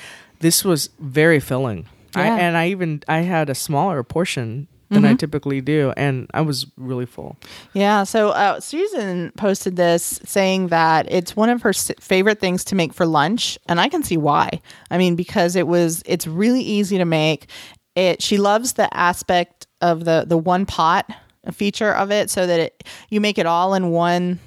This 0.43 0.65
was 0.65 0.91
very 1.01 1.41
filling. 1.41 1.87
I, 2.15 2.27
and 2.29 2.57
I 2.59 2.69
even 2.69 3.03
I 3.09 3.21
had 3.21 3.49
a 3.49 3.55
smaller 3.55 4.03
portion 4.03 4.69
than 4.91 5.07
I 5.07 5.15
Mhm. 5.15 5.19
typically 5.21 5.63
do, 5.63 5.95
and 5.97 6.29
I 6.35 6.43
was 6.43 6.67
really 6.77 7.07
full. 7.07 7.37
Yeah. 7.73 8.05
So 8.05 8.29
uh, 8.29 8.61
Susan 8.61 9.33
posted 9.39 9.77
this 9.77 10.21
saying 10.25 10.69
that 10.69 11.11
it's 11.11 11.35
one 11.35 11.49
of 11.49 11.63
her 11.63 11.71
s- 11.71 11.91
favorite 11.99 12.39
things 12.41 12.65
to 12.65 12.75
make 12.75 12.93
for 12.93 13.07
lunch, 13.07 13.59
and 13.67 13.81
I 13.81 13.89
can 13.89 14.03
see 14.03 14.19
why. 14.19 14.61
I 14.91 14.99
mean, 14.99 15.17
because 15.17 15.57
it 15.57 15.67
was 15.67 16.03
it's 16.05 16.27
really 16.27 16.61
easy 16.61 16.99
to 16.99 17.07
make. 17.07 17.47
It 17.97 18.21
she 18.23 18.37
loves 18.37 18.75
the 18.75 18.95
aspect 18.95 19.67
of 19.81 20.05
the 20.05 20.25
the 20.29 20.37
one 20.37 20.67
pot 20.67 21.11
feature 21.53 21.93
of 21.95 22.11
it, 22.11 22.29
so 22.29 22.47
that 22.47 22.61
it 22.61 22.85
you 23.09 23.21
make 23.23 23.39
it 23.39 23.47
all 23.47 23.73
in 23.73 23.91
one 23.91 24.39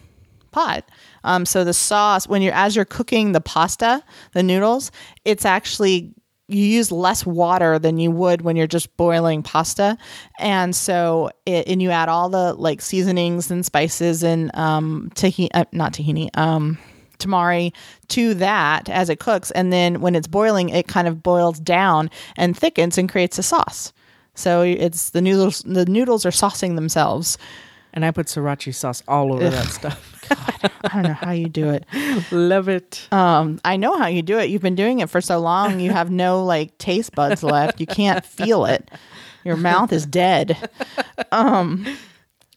pot. 0.55 0.83
Um, 1.23 1.45
so 1.45 1.63
the 1.63 1.73
sauce 1.73 2.27
when 2.27 2.41
you're 2.41 2.53
as 2.53 2.75
you're 2.75 2.85
cooking 2.97 3.33
the 3.33 3.41
pasta, 3.41 4.01
the 4.31 4.41
noodles, 4.41 4.91
it's 5.25 5.45
actually 5.45 6.13
you 6.47 6.63
use 6.63 6.91
less 6.91 7.25
water 7.25 7.79
than 7.79 7.97
you 7.97 8.11
would 8.11 8.41
when 8.41 8.55
you're 8.55 8.75
just 8.77 8.95
boiling 8.97 9.43
pasta, 9.43 9.97
and 10.39 10.75
so 10.75 11.29
it, 11.45 11.67
and 11.67 11.81
you 11.81 11.89
add 11.91 12.07
all 12.07 12.29
the 12.29 12.53
like 12.53 12.81
seasonings 12.81 13.51
and 13.51 13.65
spices 13.65 14.23
and 14.23 14.51
um 14.55 15.09
tahini, 15.15 15.49
uh, 15.53 15.65
not 15.71 15.93
tahini, 15.93 16.29
um 16.37 16.77
tamari 17.19 17.73
to 18.07 18.33
that 18.35 18.89
as 18.89 19.09
it 19.09 19.19
cooks, 19.19 19.51
and 19.51 19.73
then 19.73 20.01
when 20.01 20.15
it's 20.15 20.27
boiling, 20.27 20.69
it 20.69 20.87
kind 20.87 21.07
of 21.07 21.21
boils 21.21 21.59
down 21.59 22.09
and 22.37 22.57
thickens 22.57 22.97
and 22.97 23.11
creates 23.11 23.39
a 23.39 23.43
sauce. 23.43 23.91
So 24.35 24.61
it's 24.61 25.11
the 25.11 25.21
noodles. 25.21 25.63
The 25.65 25.85
noodles 25.85 26.25
are 26.25 26.31
saucing 26.31 26.75
themselves. 26.75 27.37
And 27.95 28.05
I 28.05 28.11
put 28.11 28.27
sriracha 28.27 28.75
sauce 28.75 29.01
all 29.07 29.33
over 29.33 29.49
that 29.49 29.67
stuff. 29.67 30.11
God, 30.29 30.71
I 30.83 30.89
don't 30.93 31.03
know 31.03 31.13
how 31.13 31.31
you 31.31 31.47
do 31.47 31.69
it. 31.69 31.85
Love 32.31 32.67
it. 32.67 33.07
Um, 33.11 33.59
I 33.63 33.77
know 33.77 33.97
how 33.97 34.07
you 34.07 34.21
do 34.21 34.37
it. 34.37 34.49
You've 34.49 34.61
been 34.61 34.75
doing 34.75 34.99
it 34.99 35.09
for 35.09 35.21
so 35.21 35.39
long. 35.39 35.79
You 35.79 35.91
have 35.91 36.11
no 36.11 36.43
like 36.43 36.77
taste 36.77 37.15
buds 37.15 37.41
left. 37.41 37.79
You 37.79 37.87
can't 37.87 38.25
feel 38.25 38.65
it. 38.65 38.91
Your 39.43 39.55
mouth 39.55 39.93
is 39.93 40.05
dead. 40.05 40.69
Um, 41.31 41.85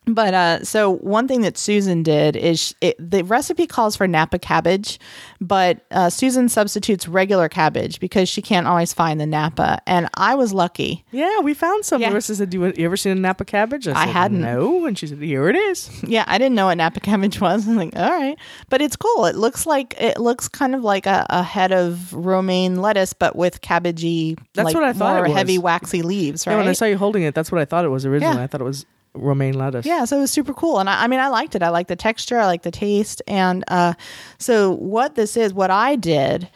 but 0.09 0.35
uh, 0.35 0.65
so 0.65 0.91
one 0.91 1.29
thing 1.29 1.43
that 1.43 1.59
Susan 1.59 2.03
did 2.03 2.37
is 2.37 2.75
it, 2.81 2.97
the 2.99 3.25
recipe 3.25 3.67
calls 3.67 3.97
for 3.97 4.07
Napa 4.07 4.39
cabbage, 4.39 4.99
but 5.41 5.85
uh, 5.91 6.11
Susan 6.11 6.49
substitutes 6.49 7.07
regular 7.07 7.49
cabbage 7.49 8.01
because 8.01 8.29
she 8.29 8.43
can't 8.43 8.67
always 8.67 8.93
find 8.93 9.21
the 9.21 9.27
Napa. 9.27 9.81
And 9.87 10.09
I 10.15 10.35
was 10.35 10.53
lucky. 10.53 11.05
Yeah, 11.11 11.41
we 11.41 11.55
found 11.55 11.85
some. 11.85 12.01
Yeah. 12.01 12.11
Marissa 12.11 12.35
said, 12.35 12.51
"Do 12.51 12.59
you, 12.59 12.73
you 12.77 12.85
ever 12.87 12.97
seen 12.97 13.13
a 13.13 13.21
Napa 13.21 13.45
cabbage?" 13.45 13.87
I 13.87 14.05
said, 14.05 14.13
hadn't. 14.13 14.41
No, 14.41 14.87
and 14.87 14.99
she 14.99 15.07
said, 15.07 15.19
"Here 15.19 15.49
it 15.49 15.57
is." 15.57 16.03
Yeah, 16.03 16.25
I 16.27 16.39
didn't 16.39 16.55
know 16.55 16.67
what 16.67 16.79
Napa 16.79 17.01
cabbage 17.01 17.41
was. 17.41 17.69
I'm 17.69 17.77
like, 17.77 17.95
all 17.97 18.11
right, 18.11 18.39
but 18.69 18.81
it's 18.81 18.97
cool. 18.97 19.27
It 19.27 19.37
looks 19.37 19.67
like 19.67 19.95
it 20.01 20.19
looks 20.19 20.49
kind 20.49 20.75
of 20.75 20.83
like 20.83 21.07
a, 21.07 21.27
a 21.29 21.43
head 21.43 21.73
of 21.73 22.13
romaine 22.15 22.81
lettuce, 22.81 23.13
but 23.13 23.37
with 23.37 23.61
cabbagey. 23.61 24.39
That's 24.55 24.67
like, 24.67 24.75
what 24.75 24.85
I 24.85 24.93
thought 24.93 25.17
More 25.17 25.27
it 25.27 25.29
was. 25.29 25.37
heavy, 25.37 25.59
waxy 25.59 26.03
leaves, 26.03 26.47
right? 26.47 26.55
Yeah, 26.55 26.59
when 26.59 26.69
I 26.69 26.73
saw 26.73 26.87
you 26.87 26.97
holding 26.97 27.23
it, 27.23 27.35
that's 27.35 27.53
what 27.53 27.61
I 27.61 27.65
thought 27.65 27.85
it 27.85 27.89
was 27.89 28.07
originally. 28.07 28.37
Yeah. 28.37 28.43
I 28.43 28.47
thought 28.47 28.61
it 28.61 28.65
was 28.65 28.87
romaine 29.19 29.55
lettuce. 29.55 29.85
Yeah, 29.87 30.05
so 30.05 30.17
it 30.19 30.21
was 30.21 30.31
super 30.31 30.55
cool, 30.55 30.79
and 30.79 30.89
I, 30.89 31.05
I 31.05 31.07
mean, 31.09 31.21
I 31.21 31.29
liked 31.29 31.55
it. 31.55 31.63
I 31.63 31.69
like 31.71 31.89
the 31.89 31.97
texture, 31.97 32.39
I 32.39 32.47
like 32.47 32.63
the 32.63 32.71
taste, 32.71 33.21
and 33.29 33.65
uh, 33.69 33.95
so 34.39 34.73
what 34.73 35.15
this 35.15 35.37
is, 35.37 35.53
what 35.53 35.71
I 35.71 35.97
did 35.97 36.49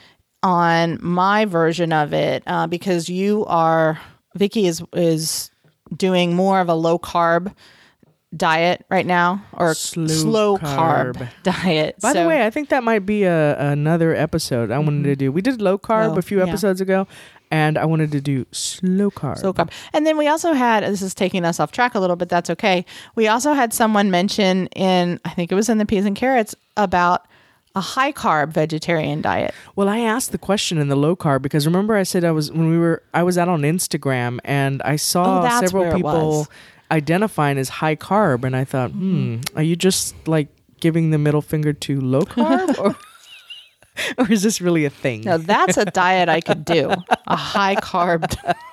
on 0.43 0.99
my 1.03 1.45
version 1.45 1.93
of 1.93 2.13
it, 2.13 2.43
uh, 2.47 2.67
because 2.67 3.09
you 3.09 3.45
are 3.47 4.01
Vicky 4.35 4.67
is 4.67 4.83
is 4.93 5.51
doing 5.97 6.35
more 6.35 6.61
of 6.61 6.69
a 6.69 6.75
low 6.75 6.99
carb 6.99 7.55
diet 8.35 8.85
right 8.91 9.05
now, 9.05 9.45
or 9.53 9.75
Slow 9.75 10.57
carb. 10.57 11.15
carb. 11.17 11.29
diet. 11.43 11.97
By 12.01 12.15
the 12.15 12.27
way, 12.27 12.47
I 12.47 12.51
think 12.51 12.71
that 12.71 12.83
might 12.83 13.05
be 13.05 13.25
a, 13.25 13.59
another 13.59 14.15
episode 14.17 14.71
I 14.71 14.79
wanted 14.79 15.05
to 15.05 15.17
do. 15.17 15.31
We 15.31 15.43
did 15.43 15.61
low 15.61 15.77
carb 15.79 16.17
a 16.17 16.23
few 16.23 16.39
Mm-hmm. 16.39 16.47
yeah. 16.47 16.53
episodes 16.53 16.81
ago, 16.81 17.07
and 17.53 17.77
I 17.77 17.85
wanted 17.85 18.11
to 18.13 18.21
do 18.21 18.47
slow 18.51 19.11
carb. 19.11 19.39
Slow 19.39 19.53
carb. 19.53 19.71
And 19.93 20.07
then 20.07 20.17
we 20.17 20.27
also 20.27 20.55
had 20.55 20.83
this 20.85 21.03
is 21.03 21.15
taking 21.15 21.45
us 21.45 21.61
off 21.61 21.71
track 21.71 21.95
a 21.95 22.01
little 22.01 22.17
bit. 22.17 22.29
That's 22.31 22.49
okay. 22.51 22.85
We 23.15 23.29
also 23.29 23.53
had 23.53 23.73
someone 23.75 24.11
mention 24.11 24.67
in 24.69 25.21
I 25.25 25.29
think 25.31 25.53
it 25.53 25.55
was 25.55 25.69
in 25.69 25.77
the 25.79 25.87
peas 25.87 26.07
and 26.07 26.17
carrots 26.17 26.55
about 26.77 27.27
a 27.75 27.81
high 27.81 28.13
carb 28.13 28.53
vegetarian 28.53 29.21
diet. 29.21 29.55
Well, 29.77 29.89
I 29.89 29.99
asked 30.01 30.33
the 30.33 30.39
question 30.39 30.79
in 30.79 30.89
the 30.89 30.97
low 30.97 31.15
carb 31.15 31.43
because 31.43 31.67
remember 31.67 31.95
I 31.95 32.03
said 32.05 32.25
I 32.25 32.31
was 32.33 32.51
when 32.51 32.71
we 32.71 32.79
were 32.79 33.03
I 33.13 33.23
was 33.23 33.37
out 33.37 33.49
on 33.49 33.63
Instagram 33.63 34.39
and 34.45 34.81
I 34.83 34.97
saw 34.97 35.43
Oh, 35.47 35.61
several 35.61 35.95
people 35.95 36.49
identifying 36.91 37.59
as 37.59 37.69
high 37.69 37.97
carb, 37.97 38.45
and 38.45 38.55
I 38.55 38.65
thought, 38.65 38.91
hmm, 38.91 39.41
are 39.57 39.63
you 39.63 39.77
just 39.77 40.15
like 40.29 40.49
giving 40.81 41.11
the 41.11 41.17
middle 41.19 41.41
finger 41.41 41.73
to 41.73 42.01
low 42.01 42.21
carb, 42.23 42.95
or 44.19 44.31
is 44.33 44.43
this 44.43 44.61
really 44.61 44.85
a 44.85 44.91
thing? 44.91 45.21
No, 45.23 45.37
that's 45.39 45.77
a 45.77 45.85
diet 45.85 46.29
I 46.29 46.41
could 46.41 46.65
do. 46.65 46.91
A 47.27 47.37
high 47.37 47.77
carb 47.77 48.25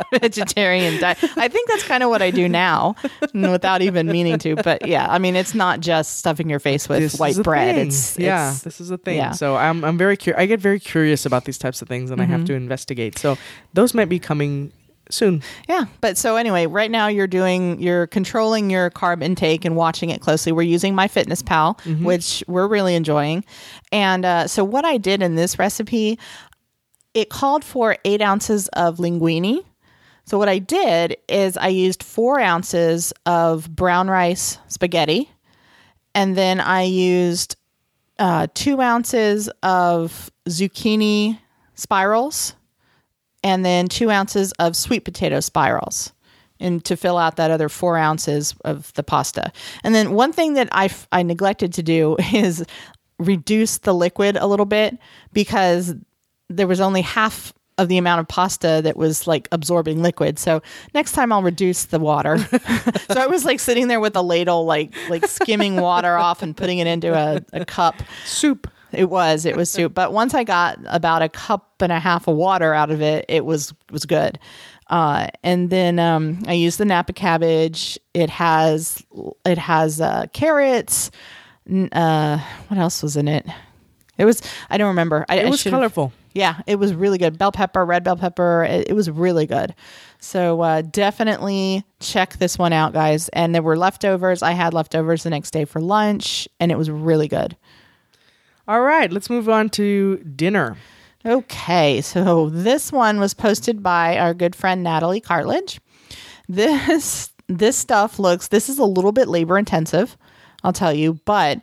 vegetarian 0.22 1.00
diet. 1.00 1.18
I 1.38 1.48
think 1.48 1.70
that's 1.70 1.84
kind 1.84 2.04
of 2.04 2.10
what 2.10 2.22
I 2.22 2.32
do 2.32 2.48
now 2.48 2.96
without 3.34 3.82
even 3.82 4.08
meaning 4.08 4.40
to. 4.40 4.56
But 4.56 4.88
yeah, 4.88 5.08
I 5.10 5.20
mean 5.20 5.36
it's 5.36 5.54
not 5.54 5.80
just 5.82 6.18
stuffing 6.20 6.50
your 6.50 6.60
face 6.60 6.88
with 6.88 7.00
This 7.00 7.20
white 7.20 7.38
bread. 7.44 7.78
It's 7.78 8.18
yeah, 8.18 8.48
it's- 8.50 8.62
this 8.64 8.80
is 8.82 8.92
a 8.92 8.98
thing. 8.98 9.18
yeah. 9.18 9.32
So 9.32 9.56
I'm 9.56 9.84
I'm 9.84 9.98
very 9.98 10.16
curious. 10.18 10.40
I 10.42 10.46
get 10.46 10.60
very 10.60 10.80
curious 10.80 11.26
about 11.26 11.46
these 11.46 11.58
types 11.58 11.82
of 11.82 11.88
things, 11.88 12.12
and 12.12 12.22
I 12.22 12.24
Mm-hmm. 12.26 12.34
have 12.34 12.46
to 12.46 12.54
investigate. 12.54 13.18
So 13.18 13.38
those 13.74 13.94
might 13.94 14.10
be 14.10 14.20
coming 14.20 14.72
soon. 15.10 15.42
Yeah. 15.68 15.86
But 16.02 16.18
so 16.18 16.36
anyway, 16.36 16.68
right 16.68 16.92
now 16.92 17.08
you're 17.08 17.28
doing, 17.28 17.82
you're 17.82 18.08
controlling 18.08 18.70
your 18.70 18.90
carb 18.92 19.24
intake 19.24 19.66
and 19.66 19.76
watching 19.76 20.10
it 20.10 20.22
closely. 20.22 20.52
We're 20.52 20.62
using 20.62 20.96
My 20.96 21.08
Fitness 21.08 21.42
Pal, 21.42 21.80
which 22.04 22.44
we're 22.48 22.68
really 22.68 22.96
enjoying. 22.96 23.44
And 23.92 24.24
uh, 24.26 24.48
so 24.48 24.64
what 24.64 24.86
I 24.86 24.98
did 24.98 25.22
in 25.22 25.36
this 25.36 25.58
recipe, 25.58 26.20
it 27.14 27.30
called 27.30 27.64
for 27.64 27.98
eight 28.06 28.22
ounces 28.22 28.68
of 28.70 28.98
linguine. 28.98 29.66
So 30.26 30.38
what 30.38 30.48
I 30.48 30.60
did 30.60 31.18
is 31.28 31.58
I 31.58 31.70
used 31.70 32.04
four 32.04 32.40
ounces 32.40 33.12
of 33.26 33.76
brown 33.76 34.10
rice 34.10 34.60
spaghetti, 34.68 35.28
and 36.14 36.38
then 36.38 36.60
I 36.60 36.84
used 36.84 37.56
uh, 38.20 38.46
two 38.54 38.80
ounces 38.80 39.50
of 39.64 40.30
zucchini 40.48 41.40
spirals 41.74 42.54
and 43.44 43.66
then 43.66 43.88
two 43.88 44.12
ounces 44.12 44.52
of 44.54 44.76
sweet 44.76 45.06
potato 45.06 45.40
spirals 45.40 46.14
and 46.60 46.84
to 46.86 46.98
fill 46.98 47.18
out 47.18 47.38
that 47.38 47.52
other 47.52 47.70
four 47.70 47.98
ounces 47.98 48.54
of 48.66 48.94
the 48.94 49.04
pasta. 49.04 49.52
And 49.84 49.96
then 49.96 50.12
one 50.12 50.34
thing 50.34 50.56
that 50.56 50.68
I, 50.72 50.86
f- 50.86 51.08
I 51.12 51.24
neglected 51.24 51.74
to 51.74 51.84
do 51.84 52.18
is 52.34 52.66
reduce 53.18 53.80
the 53.80 53.94
liquid 53.94 54.38
a 54.38 54.48
little 54.48 54.66
bit 54.66 54.98
because 55.34 55.96
there 56.50 56.68
was 56.68 56.82
only 56.82 57.02
half 57.02 57.54
of 57.78 57.88
the 57.88 57.98
amount 57.98 58.20
of 58.20 58.28
pasta 58.28 58.82
that 58.84 58.98
was 58.98 59.26
like 59.26 59.48
absorbing 59.54 60.02
liquid. 60.02 60.38
So 60.38 60.62
next 60.94 61.14
time 61.14 61.32
I'll 61.32 61.42
reduce 61.42 61.86
the 61.86 62.00
water. 62.00 62.38
so 63.10 63.16
I 63.16 63.28
was 63.28 63.46
like 63.46 63.60
sitting 63.62 63.88
there 63.88 64.02
with 64.02 64.16
a 64.18 64.22
ladle, 64.22 64.66
like 64.66 64.94
like 65.10 65.26
skimming 65.26 65.78
water 65.78 66.18
off 66.18 66.44
and 66.44 66.56
putting 66.56 66.80
it 66.80 66.88
into 66.88 67.14
a, 67.14 67.42
a 67.54 67.64
cup. 67.66 67.96
Soup. 68.26 68.70
It 68.92 69.10
was. 69.10 69.46
It 69.46 69.56
was 69.56 69.70
soup. 69.72 69.94
But 69.94 70.14
once 70.14 70.34
I 70.34 70.44
got 70.44 70.80
about 70.88 71.22
a 71.22 71.30
cup 71.30 71.82
and 71.82 71.92
a 71.92 72.00
half 72.00 72.28
of 72.28 72.36
water 72.36 72.74
out 72.74 72.92
of 72.92 73.02
it, 73.02 73.26
it 73.28 73.46
was 73.46 73.74
was 73.92 74.06
good. 74.06 74.40
Uh, 74.88 75.28
and 75.44 75.70
then 75.70 76.00
um, 76.00 76.40
I 76.48 76.54
used 76.54 76.80
the 76.80 76.86
Napa 76.86 77.14
cabbage. 77.14 78.00
It 78.14 78.30
has 78.30 79.04
it 79.46 79.58
has 79.58 80.02
uh, 80.02 80.26
carrots. 80.34 81.12
Uh, 81.72 82.40
what 82.68 82.80
else 82.80 83.04
was 83.04 83.16
in 83.16 83.28
it? 83.28 83.46
It 84.18 84.26
was 84.26 84.42
I 84.70 84.78
don't 84.78 84.90
remember. 84.90 85.26
I, 85.30 85.38
It 85.38 85.50
was 85.50 85.64
colorful. 85.64 86.12
Yeah, 86.34 86.62
it 86.68 86.76
was 86.76 86.94
really 86.94 87.18
good. 87.18 87.38
Bell 87.38 87.52
pepper, 87.52 87.84
red 87.86 88.04
bell 88.04 88.16
pepper. 88.16 88.64
It, 88.64 88.90
it 88.90 88.94
was 88.94 89.10
really 89.10 89.46
good. 89.46 89.74
So 90.20 90.62
uh, 90.62 90.82
definitely 90.82 91.84
check 92.00 92.38
this 92.38 92.58
one 92.58 92.74
out, 92.74 92.94
guys. 92.94 93.30
And 93.30 93.56
there 93.56 93.62
were 93.62 93.78
leftovers. 93.78 94.44
I 94.44 94.52
had 94.52 94.74
leftovers 94.74 95.24
the 95.24 95.30
next 95.30 95.52
day 95.52 95.66
for 95.66 95.80
lunch, 95.82 96.48
and 96.60 96.72
it 96.72 96.78
was 96.78 96.90
really 96.90 97.28
good. 97.28 97.56
All 98.70 98.82
right, 98.82 99.12
let's 99.12 99.32
move 99.32 99.50
on 99.50 99.70
to 99.70 100.18
dinner. 100.18 100.78
Okay, 101.26 102.02
so 102.02 102.52
this 102.52 102.92
one 102.92 103.20
was 103.20 103.34
posted 103.34 103.82
by 103.82 104.16
our 104.20 104.36
good 104.36 104.56
friend 104.56 104.84
Natalie 104.84 105.22
Cartledge. 105.22 105.80
This 106.48 107.34
this 107.48 107.76
stuff 107.76 108.20
looks 108.20 108.50
this 108.50 108.70
is 108.70 108.78
a 108.78 108.86
little 108.86 109.12
bit 109.12 109.28
labor 109.28 109.58
intensive, 109.58 110.16
I'll 110.64 110.72
tell 110.72 110.94
you, 110.94 111.20
but 111.26 111.62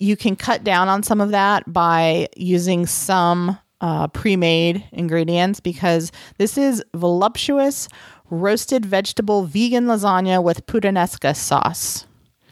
you 0.00 0.16
can 0.16 0.34
cut 0.34 0.64
down 0.64 0.88
on 0.88 1.04
some 1.04 1.20
of 1.20 1.30
that 1.30 1.72
by 1.72 2.26
using 2.36 2.86
some 2.86 3.56
uh, 3.80 4.08
pre-made 4.08 4.82
ingredients 4.90 5.60
because 5.60 6.10
this 6.38 6.58
is 6.58 6.82
voluptuous 6.92 7.88
roasted 8.30 8.84
vegetable 8.84 9.44
vegan 9.44 9.86
lasagna 9.86 10.42
with 10.42 10.66
puttanesca 10.66 11.36
sauce. 11.36 12.07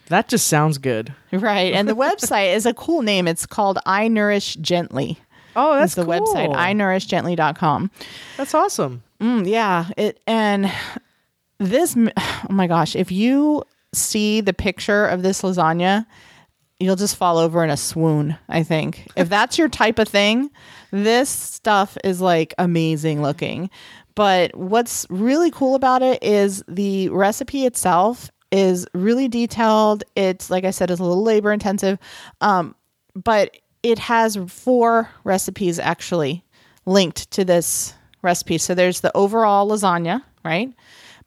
That 0.09 0.29
just 0.29 0.47
sounds 0.49 0.79
good. 0.79 1.13
Right, 1.33 1.73
and 1.75 1.89
the 1.89 1.97
website 1.97 2.55
is 2.55 2.67
a 2.67 2.75
cool 2.75 3.03
name. 3.03 3.27
It's 3.29 3.47
called 3.47 3.79
I 3.87 4.09
Nourish 4.09 4.55
Gently. 4.57 5.19
Oh, 5.57 5.75
That's 5.75 5.95
the 5.95 6.05
website, 6.05 6.47
cool. 6.47 6.55
iNourishGently.com. 6.55 7.91
That's 8.37 8.55
awesome. 8.55 9.03
Mm, 9.21 9.49
yeah, 9.49 9.89
it 9.97 10.21
and 10.27 10.71
this. 11.59 11.97
Oh 11.97 12.47
my 12.51 12.67
gosh! 12.67 12.95
If 12.95 13.11
you 13.11 13.65
see 13.95 14.43
the 14.43 14.53
picture 14.53 15.07
of 15.07 15.23
this 15.23 15.41
lasagna, 15.41 16.05
you'll 16.79 16.97
just 16.97 17.17
fall 17.17 17.39
over 17.39 17.65
in 17.65 17.71
a 17.71 17.77
swoon. 17.79 18.37
I 18.51 18.63
think 18.63 19.11
if 19.17 19.31
that's 19.31 19.57
your 19.57 19.71
type 19.71 19.99
of 19.99 20.09
thing, 20.09 20.51
this 20.91 21.31
stuff 21.31 21.97
is 22.05 22.21
like 22.21 22.53
amazing 22.59 23.23
looking. 23.23 23.71
But 24.15 24.55
what's 24.55 25.07
really 25.09 25.51
cool 25.51 25.75
about 25.75 26.03
it 26.03 26.23
is 26.23 26.63
the 26.69 27.09
recipe 27.11 27.65
itself 27.67 28.31
is 28.53 28.87
really 28.95 29.29
detailed. 29.29 30.05
It's 30.15 30.51
like 30.51 30.65
I 30.65 30.71
said, 30.71 30.91
it's 30.91 31.01
a 31.01 31.05
little 31.05 31.23
labor 31.23 31.53
intensive, 31.53 31.99
um, 32.41 32.75
but 33.15 33.57
it 33.83 33.99
has 33.99 34.39
four 34.49 35.09
recipes 35.25 35.79
actually 35.79 36.45
linked 36.87 37.31
to 37.33 37.45
this 37.45 37.95
recipe. 38.23 38.59
So 38.59 38.75
there's 38.75 39.01
the 39.01 39.17
overall 39.17 39.69
lasagna, 39.69 40.23
right? 40.45 40.73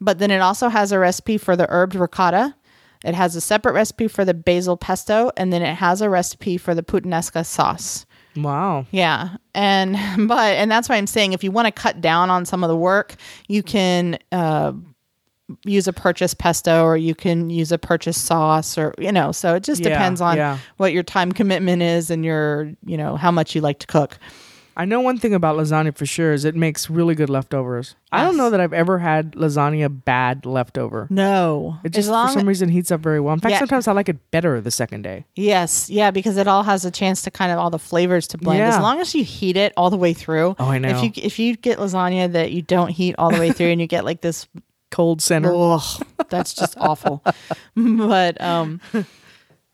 But 0.02 0.20
then 0.20 0.32
it 0.32 0.40
also 0.40 0.70
has 0.70 0.92
a 0.92 1.00
recipe 1.00 1.38
for 1.38 1.56
the 1.56 1.68
herbed 1.68 2.00
ricotta. 2.00 2.56
It 3.04 3.16
has 3.16 3.36
a 3.36 3.42
separate 3.42 3.74
recipe 3.74 4.08
for 4.08 4.26
the 4.26 4.34
basil 4.34 4.76
pesto, 4.76 5.32
and 5.38 5.54
then 5.54 5.62
it 5.62 5.76
has 5.76 6.02
a 6.02 6.10
recipe 6.10 6.58
for 6.58 6.76
the 6.76 6.84
puttanesca 6.84 7.46
sauce. 7.46 8.06
Wow. 8.36 8.86
Yeah. 8.92 9.38
And 9.54 9.98
but 10.28 10.56
and 10.56 10.70
that's 10.70 10.90
why 10.90 10.96
I'm 10.96 11.08
saying 11.08 11.34
if 11.34 11.44
you 11.44 11.52
want 11.52 11.68
to 11.68 11.72
cut 11.72 12.02
down 12.02 12.30
on 12.30 12.46
some 12.46 12.64
of 12.64 12.70
the 12.70 12.76
work, 12.76 13.16
you 13.48 13.64
can 13.64 14.20
uh 14.32 14.74
use 15.66 15.88
a 15.88 15.94
purchase 15.94 16.34
pesto 16.34 16.84
or 16.84 16.98
you 16.98 17.16
can 17.16 17.50
use 17.50 17.72
a 17.72 17.78
purchase 17.78 18.18
sauce 18.20 18.78
or 18.78 18.94
you 18.98 19.12
know, 19.12 19.32
so 19.32 19.56
it 19.56 19.64
just 19.64 19.82
Yeah, 19.84 19.90
depends 19.90 20.22
on 20.22 20.38
yeah. 20.38 20.58
what 20.78 20.94
your 20.94 21.04
time 21.04 21.32
commitment 21.32 21.82
is 21.82 22.10
and 22.12 22.24
your, 22.26 22.72
you 22.86 22.98
know, 22.98 23.16
how 23.16 23.32
much 23.32 23.56
you 23.56 23.62
like 23.62 23.80
to 23.80 23.88
cook. 23.88 24.18
I 24.78 24.86
know 24.86 25.02
one 25.02 25.18
thing 25.18 25.34
about 25.34 25.58
lasagna 25.58 25.94
for 25.94 26.06
sure 26.06 26.32
is 26.32 26.46
it 26.46 26.56
makes 26.56 26.90
really 26.90 27.14
good 27.14 27.30
leftovers. 27.30 27.96
I 28.14 28.24
don't 28.24 28.38
know 28.38 28.50
that 28.50 28.62
I've 28.62 28.72
ever 28.72 28.98
had 29.00 29.34
lasagna 29.34 29.90
bad 30.06 30.46
leftover. 30.46 31.06
No, 31.10 31.76
It 31.84 31.90
just 31.90 32.08
for 32.08 32.30
some 32.30 32.48
reason 32.48 32.70
heats 32.70 32.90
up 32.90 33.02
very 33.02 33.20
well. 33.20 33.34
In 33.34 33.42
fact, 33.42 33.52
Yeah. 33.54 33.60
sometimes 33.60 33.90
I 33.90 33.92
like 33.92 34.08
it 34.08 34.32
better 34.32 34.62
the 34.62 34.72
second 34.72 35.02
day. 35.02 35.26
yes, 35.36 35.90
yeah, 35.90 36.12
because 36.12 36.38
it 36.38 36.48
all 36.48 36.64
has 36.64 36.86
a 36.86 36.92
chance 36.92 37.22
to 37.24 37.32
kind 37.32 37.52
of 37.52 37.58
all 37.60 37.70
the 37.70 37.80
flavors 37.80 38.26
to 38.28 38.38
blend. 38.38 38.62
As 38.62 38.80
long 38.80 39.02
as 39.02 39.14
you 39.14 39.26
heat 39.26 39.58
it 39.58 39.74
all 39.76 39.90
the 39.90 39.98
way 39.98 40.14
through. 40.14 40.56
Oh, 40.58 40.70
I 40.72 40.78
know. 40.78 40.90
If 40.90 41.04
you 41.04 41.12
if 41.26 41.40
you 41.40 41.58
get 41.58 41.78
lasagna 41.78 42.32
that 42.32 42.54
you 42.54 42.62
don't 42.62 42.90
heat 42.90 43.16
all 43.18 43.32
the 43.32 43.40
way 43.40 43.52
through 43.52 43.68
and 43.72 43.82
you 43.82 43.88
get 43.88 44.06
like 44.06 44.22
this 44.22 44.48
Cold 44.91 45.21
center. 45.21 45.54
Ugh, 45.54 46.04
that's 46.30 46.54
just 46.54 46.78
awful. 46.78 47.23
but 47.75 48.39
um 48.41 48.82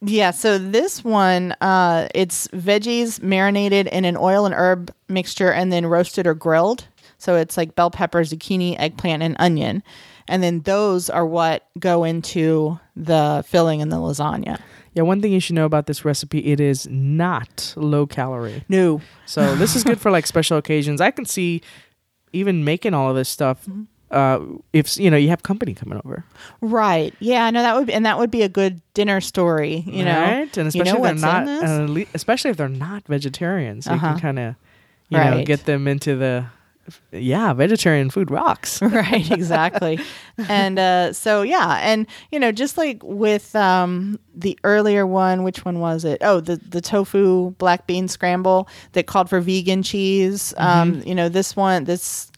yeah, 0.01 0.31
so 0.31 0.57
this 0.57 1.03
one 1.03 1.53
uh 1.61 2.07
it's 2.13 2.47
veggies 2.49 3.21
marinated 3.21 3.87
in 3.87 4.05
an 4.05 4.17
oil 4.17 4.45
and 4.45 4.53
herb 4.53 4.93
mixture 5.07 5.51
and 5.51 5.71
then 5.71 5.85
roasted 5.85 6.27
or 6.27 6.33
grilled. 6.33 6.87
So 7.17 7.35
it's 7.35 7.57
like 7.57 7.75
bell 7.75 7.91
pepper, 7.91 8.21
zucchini, 8.21 8.75
eggplant 8.77 9.23
and 9.23 9.35
onion. 9.39 9.83
And 10.27 10.41
then 10.43 10.61
those 10.61 11.09
are 11.09 11.25
what 11.25 11.67
go 11.79 12.03
into 12.03 12.79
the 12.95 13.43
filling 13.47 13.79
in 13.79 13.89
the 13.89 13.97
lasagna. 13.97 14.59
Yeah, 14.93 15.03
one 15.03 15.21
thing 15.21 15.31
you 15.31 15.39
should 15.39 15.55
know 15.55 15.65
about 15.65 15.87
this 15.87 16.05
recipe, 16.05 16.39
it 16.45 16.59
is 16.59 16.87
not 16.87 17.73
low 17.75 18.07
calorie. 18.07 18.63
No. 18.69 19.01
So 19.25 19.55
this 19.55 19.75
is 19.75 19.83
good 19.83 19.99
for 19.99 20.09
like 20.09 20.25
special 20.25 20.57
occasions. 20.57 21.01
I 21.01 21.11
can 21.11 21.25
see 21.25 21.61
even 22.31 22.63
making 22.63 22.93
all 22.93 23.09
of 23.09 23.15
this 23.15 23.29
stuff 23.29 23.65
Mm-hmm. 23.65 23.83
Uh, 24.15 24.39
if 24.73 24.97
you 24.97 25.11
know 25.11 25.17
you 25.17 25.29
have 25.29 25.43
company 25.43 25.73
coming 25.73 25.99
over, 26.05 26.23
Right. 26.61 27.13
Yeah, 27.19 27.49
no 27.51 27.61
that 27.61 27.75
would 27.75 27.87
be, 27.87 27.93
and 27.93 28.05
that 28.05 28.17
would 28.17 28.31
be 28.31 28.41
a 28.41 28.49
good 28.49 28.81
dinner 28.93 29.21
story, 29.21 29.83
you 29.85 30.05
know. 30.05 30.21
right? 30.21 30.57
And 30.57 30.73
You 30.73 30.81
especially 30.81 31.01
know 31.01 31.05
if 31.05 31.21
they're 31.21 31.35
not, 31.43 31.63
uh, 32.01 32.05
especially 32.13 32.51
if 32.51 32.57
they're 32.57 32.69
not 32.69 33.03
vegetarians, 33.07 33.85
you 33.87 33.93
Uh-huh. 33.93 34.13
can 34.13 34.19
kind 34.19 34.39
of 34.39 34.55
you 35.09 35.19
know 35.19 35.45
get 35.45 35.65
them 35.65 35.87
into 35.87 36.15
the 36.15 36.45
yeah 37.11 37.51
vegetarian 37.53 38.09
food 38.11 38.29
rocks. 38.29 38.79
right 38.81 39.31
exactly 39.31 39.99
and 40.49 40.77
uh 40.77 41.11
so 41.13 41.41
yeah 41.41 41.79
and 41.81 42.05
you 42.31 42.39
know 42.39 42.51
just 42.51 42.77
like 42.77 43.01
with 43.03 43.55
um 43.55 44.19
the 44.35 44.53
earlier 44.63 45.05
one 45.07 45.41
which 45.43 45.65
one 45.65 45.79
was 45.79 46.05
it 46.05 46.19
oh 46.21 46.39
the 46.39 46.57
the 46.69 46.81
tofu 46.81 47.49
black 47.57 47.87
bean 47.87 48.07
scramble 48.07 48.67
that 48.91 49.07
called 49.07 49.29
for 49.29 49.41
vegan 49.41 49.81
cheese 49.81 50.53
um 50.57 51.01
you 51.07 51.15
know 51.15 51.27
this 51.27 51.55
one 51.55 51.85
this 51.85 52.31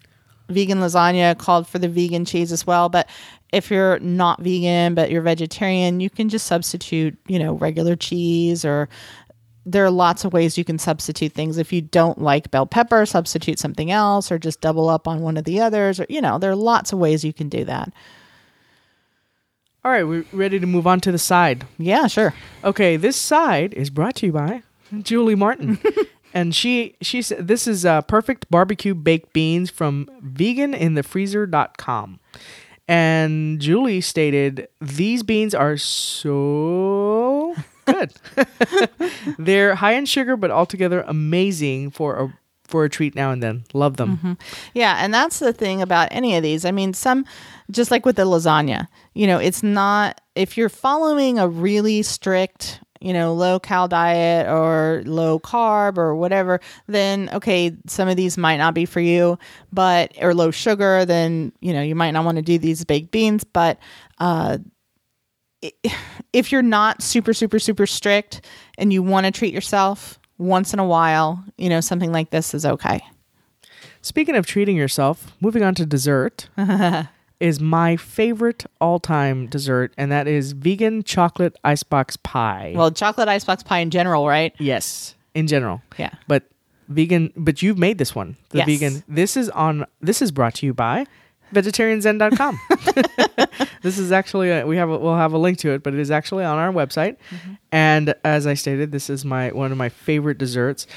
vegan 0.49 0.79
lasagna 0.79 1.38
called 1.38 1.67
for 1.67 1.79
the 1.79 1.89
vegan 1.89 2.25
cheese 2.25 2.51
as 2.51 2.65
well 2.65 2.89
but 2.89 3.07
if 3.51 3.69
you're 3.71 3.99
not 3.99 4.41
vegan 4.41 4.95
but 4.95 5.12
you're 5.12 5.21
vegetarian 5.21 5.99
you 5.99 6.10
can 6.10 6.29
just 6.29 6.45
substitute 6.45 7.17
you 7.27 7.39
know 7.39 7.53
regular 7.53 7.95
cheese 7.95 8.63
or 8.65 8.89
there 9.67 9.83
are 9.83 9.91
lots 9.91 10.23
of 10.23 10.31
ways 10.31 10.57
you 10.57 10.63
can 10.63 10.79
substitute 10.79 11.33
things. 11.33 11.57
If 11.57 11.73
you 11.73 11.81
don't 11.81 12.21
like 12.21 12.49
bell 12.49 12.65
pepper, 12.65 13.05
substitute 13.05 13.60
something 13.60 13.91
else 13.91 14.31
or 14.31 14.39
just 14.39 14.62
double 14.62 14.88
up 14.88 15.10
on 15.10 15.19
one 15.19 15.36
of 15.36 15.43
the 15.43 15.60
others 15.60 15.99
or 15.99 16.05
you 16.10 16.21
know, 16.21 16.39
there 16.39 16.49
are 16.49 16.55
lots 16.55 16.93
of 16.93 16.99
ways 16.99 17.25
you 17.25 17.33
can 17.33 17.49
do 17.49 17.65
that. 17.65 17.91
All 19.83 19.91
right, 19.91 20.03
we're 20.03 20.25
ready 20.31 20.60
to 20.60 20.65
move 20.65 20.88
on 20.88 21.01
to 21.01 21.12
the 21.12 21.19
side. 21.19 21.65
Yeah, 21.77 22.07
sure. 22.07 22.33
Okay, 22.63 22.95
this 22.95 23.17
side 23.17 23.73
is 23.73 23.89
brought 23.89 24.15
to 24.15 24.25
you 24.25 24.31
by 24.31 24.63
Julie 25.01 25.36
Martin. 25.36 25.79
and 26.38 26.54
she 26.54 26.95
she 27.02 27.23
said 27.23 27.47
this 27.47 27.65
is 27.67 27.84
uh, 27.84 28.04
perfect 28.04 28.50
barbecue 28.52 28.93
baked 28.93 29.34
beans 29.34 29.71
from 29.71 30.08
veganinthefreezer.com. 30.23 32.19
And 32.88 33.60
Julie 33.60 34.02
stated 34.02 34.67
these 34.80 35.23
beans 35.23 35.56
are 35.56 35.78
so 35.78 37.56
good. 37.86 38.13
They're 39.39 39.76
high 39.76 39.93
in 39.93 40.06
sugar 40.06 40.38
but 40.38 40.52
altogether 40.52 41.04
amazing 41.08 41.89
for 41.89 42.15
a 42.15 42.38
for 42.67 42.84
a 42.86 42.89
treat 42.89 43.15
now 43.15 43.32
and 43.32 43.41
then. 43.41 43.63
Love 43.73 43.97
them. 43.97 44.38
Yeah, 44.73 44.97
and 45.00 45.12
that's 45.13 45.39
the 45.39 45.54
thing 45.54 45.82
about 45.82 46.10
any 46.12 46.36
of 46.36 46.43
these. 46.43 46.65
I 46.65 46.71
mean, 46.71 46.93
some 46.93 47.26
just 47.71 47.89
like 47.89 48.06
with 48.06 48.15
the 48.17 48.26
lasagna, 48.26 48.88
you 49.15 49.26
know, 49.26 49.39
it's 49.39 49.63
not 49.63 50.21
if 50.36 50.56
you're 50.56 50.69
following 50.69 51.39
a 51.39 51.47
really 51.47 52.04
strict, 52.04 52.80
you 52.99 53.13
know, 53.13 53.33
low 53.33 53.60
cal 53.60 53.88
diet 53.88 54.47
or 54.47 55.03
low 55.05 55.39
carb 55.39 55.97
or 55.97 56.15
whatever, 56.15 56.60
then 56.88 57.29
okay, 57.33 57.75
some 57.88 58.07
of 58.07 58.15
these 58.17 58.38
might 58.38 58.57
not 58.57 58.73
be 58.73 58.86
for 58.86 58.99
you, 58.99 59.38
but 59.71 60.12
or 60.21 60.33
low 60.33 60.51
sugar, 60.51 61.05
then, 61.05 61.51
you 61.60 61.73
know, 61.73 61.81
you 61.81 61.95
might 61.95 62.12
not 62.12 62.25
want 62.25 62.38
to 62.38 62.41
do 62.41 62.57
these 62.57 62.83
baked 62.83 63.12
beans, 63.12 63.43
but 63.43 63.79
uh 64.19 64.57
if 66.33 66.51
you're 66.51 66.62
not 66.62 67.01
super 67.01 67.33
super 67.33 67.60
super 67.60 67.88
strict 67.88 68.45
and 68.77 68.93
you 68.93 69.01
want 69.01 69.25
to 69.25 69.31
treat 69.31 69.53
yourself 69.53 70.19
once 70.38 70.73
in 70.73 70.79
a 70.79 70.86
while, 70.86 71.43
you 71.57 71.67
know, 71.67 71.81
something 71.81 72.12
like 72.12 72.29
this 72.29 72.53
is 72.53 72.65
okay. 72.65 73.01
Speaking 74.01 74.36
of 74.36 74.45
treating 74.45 74.77
yourself, 74.77 75.33
moving 75.41 75.63
on 75.63 75.73
to 75.75 75.86
dessert 75.86 76.47
is 77.39 77.60
my 77.60 77.95
favorite 77.95 78.65
all-time 78.82 79.47
dessert, 79.47 79.93
and 79.97 80.12
that 80.12 80.28
is 80.28 80.54
vegan 80.54 81.04
chocolate 81.04 81.56
icebox 81.63 82.17
pie. 82.17 82.73
Well, 82.76 82.91
chocolate 82.91 83.28
icebox 83.28 83.63
pie 83.63 83.80
in 83.80 83.89
general, 83.91 84.28
right? 84.28 84.54
yes, 84.60 85.15
in 85.34 85.47
general. 85.47 85.82
Yeah. 85.97 86.12
But 86.28 86.43
vegan, 86.89 87.32
but 87.36 87.62
you've 87.62 87.78
made 87.78 87.97
this 87.97 88.15
one, 88.15 88.38
the 88.50 88.60
Yes. 88.60 88.67
vegan. 88.67 89.04
This 89.08 89.38
is 89.38 89.50
on. 89.50 89.86
This 90.02 90.21
is 90.21 90.32
brought 90.32 90.56
to 90.56 90.65
you 90.65 90.73
by 90.73 91.06
vegetarianzen.com. 91.54 92.60
this 93.82 93.97
is 93.97 94.12
actually 94.12 94.50
a, 94.52 94.65
we 94.65 94.78
have 94.78 94.89
a, 94.89 94.97
we'll 94.97 95.15
have 95.15 95.34
a 95.34 95.38
link 95.38 95.58
to 95.60 95.71
it, 95.71 95.84
but 95.84 95.93
it 95.93 96.00
is 96.00 96.12
actually 96.12 96.43
on 96.43 96.58
our 96.58 96.71
website. 96.71 97.17
Mm-hmm. 97.30 97.54
And 97.71 98.13
as 98.23 98.47
I 98.47 98.54
stated, 98.54 98.91
this 98.91 99.10
is 99.10 99.23
my 99.26 99.52
one 99.52 99.71
of 99.71 99.78
my 99.78 99.89
favorite 99.89 100.38
desserts. 100.38 100.88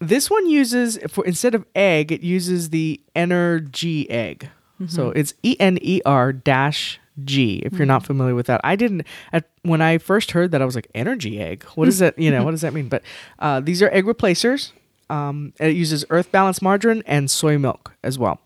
This 0.00 0.30
one 0.30 0.48
uses 0.48 0.98
for 1.08 1.24
instead 1.24 1.54
of 1.54 1.64
egg, 1.74 2.12
it 2.12 2.20
uses 2.20 2.70
the 2.70 3.00
Ener-G 3.16 4.08
egg. 4.10 4.50
So 4.86 5.10
it's 5.10 5.34
E 5.42 5.56
N 5.58 5.78
E 5.82 6.00
R 6.06 6.32
dash 6.32 7.00
G. 7.24 7.56
If 7.64 7.72
you're 7.74 7.86
not 7.86 8.06
familiar 8.06 8.34
with 8.34 8.46
that, 8.46 8.60
I 8.62 8.76
didn't. 8.76 9.04
At, 9.32 9.48
when 9.62 9.82
I 9.82 9.98
first 9.98 10.30
heard 10.30 10.52
that, 10.52 10.62
I 10.62 10.64
was 10.64 10.76
like, 10.76 10.88
Ener-G 10.94 11.40
egg. 11.40 11.64
What 11.74 11.88
is 11.88 11.98
that? 11.98 12.16
You 12.18 12.30
know, 12.30 12.44
what 12.44 12.52
does 12.52 12.60
that 12.60 12.72
mean? 12.72 12.88
But 12.88 13.02
uh, 13.40 13.58
these 13.60 13.82
are 13.82 13.90
egg 13.90 14.06
replacers. 14.06 14.72
Um, 15.10 15.52
it 15.58 15.74
uses 15.74 16.04
earth 16.10 16.30
balanced 16.30 16.62
margarine 16.62 17.02
and 17.06 17.30
soy 17.30 17.58
milk 17.58 17.92
as 18.04 18.18
well. 18.18 18.40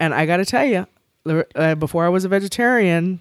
And 0.00 0.14
I 0.14 0.26
got 0.26 0.38
to 0.38 0.44
tell 0.44 0.64
you, 0.64 0.86
uh, 1.54 1.74
before 1.74 2.06
I 2.06 2.08
was 2.08 2.24
a 2.24 2.28
vegetarian, 2.28 3.20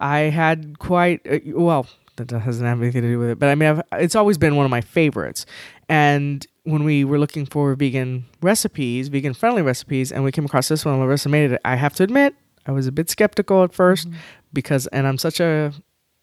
I 0.00 0.18
had 0.18 0.78
quite 0.78 1.20
uh, 1.30 1.38
well. 1.46 1.86
That 2.16 2.28
doesn't 2.28 2.64
have 2.64 2.80
anything 2.80 3.02
to 3.02 3.08
do 3.08 3.18
with 3.18 3.30
it, 3.30 3.38
but 3.38 3.48
I 3.48 3.54
mean, 3.56 3.68
I've, 3.68 3.82
it's 4.00 4.14
always 4.14 4.38
been 4.38 4.54
one 4.54 4.64
of 4.64 4.70
my 4.70 4.80
favorites. 4.80 5.46
And 5.88 6.46
when 6.62 6.84
we 6.84 7.04
were 7.04 7.18
looking 7.18 7.44
for 7.44 7.74
vegan 7.74 8.24
recipes, 8.40 9.08
vegan 9.08 9.34
friendly 9.34 9.62
recipes, 9.62 10.12
and 10.12 10.22
we 10.22 10.30
came 10.32 10.44
across 10.44 10.68
this 10.68 10.84
one, 10.84 10.98
Larissa 11.00 11.28
made 11.28 11.50
it. 11.50 11.60
I 11.64 11.74
have 11.74 11.94
to 11.94 12.02
admit, 12.04 12.34
I 12.66 12.72
was 12.72 12.86
a 12.86 12.92
bit 12.92 13.10
skeptical 13.10 13.64
at 13.64 13.72
1st 13.72 14.14
because, 14.52 14.86
and 14.88 15.06
I'm 15.06 15.18
such 15.18 15.40
a 15.40 15.72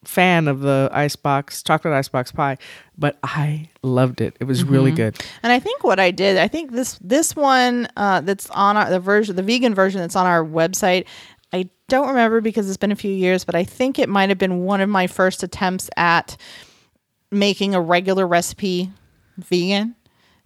fan 0.03 0.47
of 0.47 0.61
the 0.61 0.89
icebox 0.91 1.61
chocolate 1.61 1.93
icebox 1.93 2.31
pie, 2.31 2.57
but 2.97 3.17
I 3.23 3.69
loved 3.83 4.19
it. 4.21 4.35
It 4.39 4.45
was 4.45 4.63
really 4.63 4.91
good. 4.91 5.15
And 5.43 5.53
I 5.53 5.59
think 5.59 5.83
what 5.83 5.99
I 5.99 6.11
did, 6.11 6.37
I 6.37 6.47
think 6.47 6.71
this 6.71 6.97
this 7.01 7.35
one 7.35 7.87
uh, 7.97 8.21
that's 8.21 8.49
on 8.49 8.77
our, 8.77 8.89
the 8.89 8.99
version, 8.99 9.35
the 9.35 9.43
vegan 9.43 9.75
version 9.75 10.01
that's 10.01 10.15
on 10.15 10.25
our 10.25 10.43
website. 10.43 11.05
I 11.53 11.69
don't 11.89 12.07
remember 12.07 12.39
because 12.41 12.67
it's 12.67 12.77
been 12.77 12.91
a 12.91 12.95
few 12.95 13.11
years, 13.13 13.43
but 13.43 13.55
I 13.55 13.63
think 13.63 13.99
it 13.99 14.07
might 14.09 14.29
have 14.29 14.37
been 14.37 14.63
one 14.63 14.79
of 14.81 14.89
my 14.89 15.07
first 15.07 15.43
attempts 15.43 15.89
at 15.97 16.37
making 17.31 17.75
a 17.75 17.81
regular 17.81 18.25
recipe 18.27 18.89
vegan, 19.37 19.95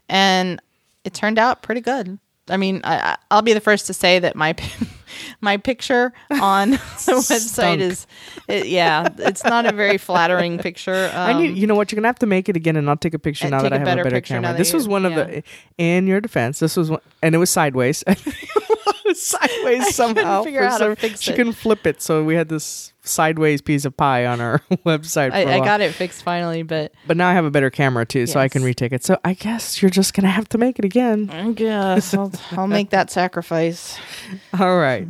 and 0.10 0.62
it 1.04 1.14
turned 1.14 1.38
out 1.40 1.62
pretty 1.62 1.82
good. 1.82 2.18
I 2.48 2.58
mean, 2.58 2.82
I, 2.84 2.96
I- 2.98 3.18
I'll 3.32 3.42
be 3.42 3.54
the 3.54 3.60
first 3.60 3.88
to 3.88 3.94
say 3.94 4.20
that 4.20 4.36
my 4.36 4.56
my 5.42 5.58
picture 5.58 6.14
on 6.30 6.72
the 6.72 6.78
website 6.78 7.80
is, 7.80 8.06
it, 8.48 8.68
yeah, 8.68 9.08
it's 9.18 9.44
not 9.44 9.66
a 9.66 9.72
very 9.74 9.98
flattering 9.98 10.60
picture. 10.60 11.10
I 11.14 11.32
Um, 11.34 11.42
need, 11.42 11.58
you 11.58 11.66
know 11.68 11.74
what? 11.76 11.92
You're 11.92 11.98
gonna 11.98 12.08
have 12.08 12.20
to 12.20 12.28
make 12.28 12.48
it 12.50 12.56
again, 12.56 12.76
and 12.76 12.88
I'll 12.90 12.98
take 12.98 13.14
a 13.16 13.20
picture 13.20 13.50
now 13.50 13.62
that 13.64 13.74
I 13.74 13.80
have 13.80 13.88
a 13.88 14.04
better 14.04 14.22
camera. 14.22 14.54
This 14.56 14.74
was 14.74 14.88
one 14.88 15.06
of 15.06 15.14
the. 15.16 15.44
In 15.80 16.06
your 16.08 16.22
defense, 16.22 16.60
this 16.60 16.76
was 16.78 16.90
one, 16.92 17.02
and 17.24 17.34
it 17.36 17.40
was 17.40 17.50
sideways. 17.50 18.04
sideways 19.22 19.96
somehow. 19.96 20.44
figure 20.44 20.62
for 20.62 20.66
out 20.66 20.72
how 20.72 20.78
to 20.78 20.84
some- 20.86 20.96
fix 20.96 21.22
she 21.22 21.32
it. 21.32 21.36
couldn't 21.36 21.54
flip 21.54 21.86
it, 21.88 22.02
so 22.02 22.24
we 22.24 22.36
had 22.36 22.50
this 22.50 22.94
sideways 23.04 23.62
piece 23.62 23.86
of 23.86 23.96
pie 23.96 24.26
on 24.26 24.42
our 24.42 24.60
website. 24.86 25.30
For 25.32 25.38
a 25.38 25.40
I, 25.40 25.42
I 25.42 25.58
while. 25.58 25.66
got 25.66 25.82
it 25.82 25.94
fixed 25.94 26.24
finally, 26.24 26.64
but 26.64 26.92
but 27.08 27.18
now 27.18 27.30
I 27.30 27.34
have 27.34 27.46
a 27.46 27.52
better 27.52 27.70
camera 27.70 28.06
too, 28.06 28.26
so 28.28 28.40
I 28.40 28.48
can 28.50 28.64
retake 28.64 28.92
it. 28.94 29.04
So 29.04 29.18
I 29.24 29.34
guess 29.34 29.82
you're 29.82 29.92
just 29.92 30.14
gonna 30.14 30.30
have 30.30 30.50
to 30.50 30.58
make 30.58 30.80
it 30.80 30.86
again. 30.86 31.30
I 31.32 31.52
guess 31.52 32.14
I'll, 32.16 32.32
I'll 32.52 32.68
make 32.68 32.90
that 32.92 33.12
sacrifice. 33.12 33.98
All 34.60 34.78
right. 34.78 35.08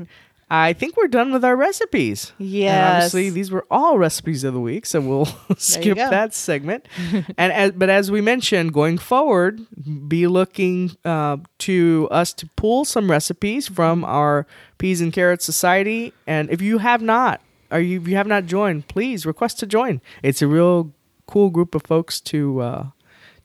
I 0.64 0.74
think 0.74 0.96
we're 0.96 1.08
done 1.08 1.34
with 1.34 1.44
our 1.44 1.56
recipes. 1.56 2.32
Yes. 2.38 2.96
obviously, 2.96 3.30
these 3.30 3.52
were 3.52 3.66
all 3.70 3.98
recipes 3.98 4.44
of 4.44 4.54
the 4.54 4.60
week, 4.60 4.86
so 4.86 5.02
we'll 5.02 5.26
skip 5.58 5.98
that 5.98 6.34
segment. 6.34 6.88
and 7.38 7.52
as, 7.52 7.72
but 7.72 7.90
as 7.90 8.10
we 8.10 8.22
mentioned, 8.22 8.74
going 8.74 8.98
forward, 8.98 9.62
be 10.08 10.28
looking 10.28 10.96
uh, 11.04 11.38
to 11.60 12.08
us 12.10 12.34
to 12.34 12.48
pull 12.56 12.86
some 12.86 13.12
recipes 13.12 13.68
from 13.68 14.06
our 14.06 14.48
Peas 14.78 15.02
and 15.02 15.12
Carrots 15.12 15.44
Society. 15.44 16.14
And 16.26 16.50
if 16.50 16.62
you 16.62 16.78
have 16.78 17.02
not, 17.02 17.42
or 17.72 17.80
you, 17.80 18.02
if 18.02 18.08
you 18.08 18.16
have 18.16 18.28
not 18.28 18.46
joined, 18.46 18.88
please 18.88 19.26
request 19.26 19.60
to 19.60 19.66
join. 19.66 20.02
It's 20.24 20.42
a 20.42 20.48
real 20.48 20.94
cool 21.28 21.50
group 21.50 21.76
of 21.76 21.84
folks 21.84 22.22
to 22.22 22.62
uh, 22.62 22.86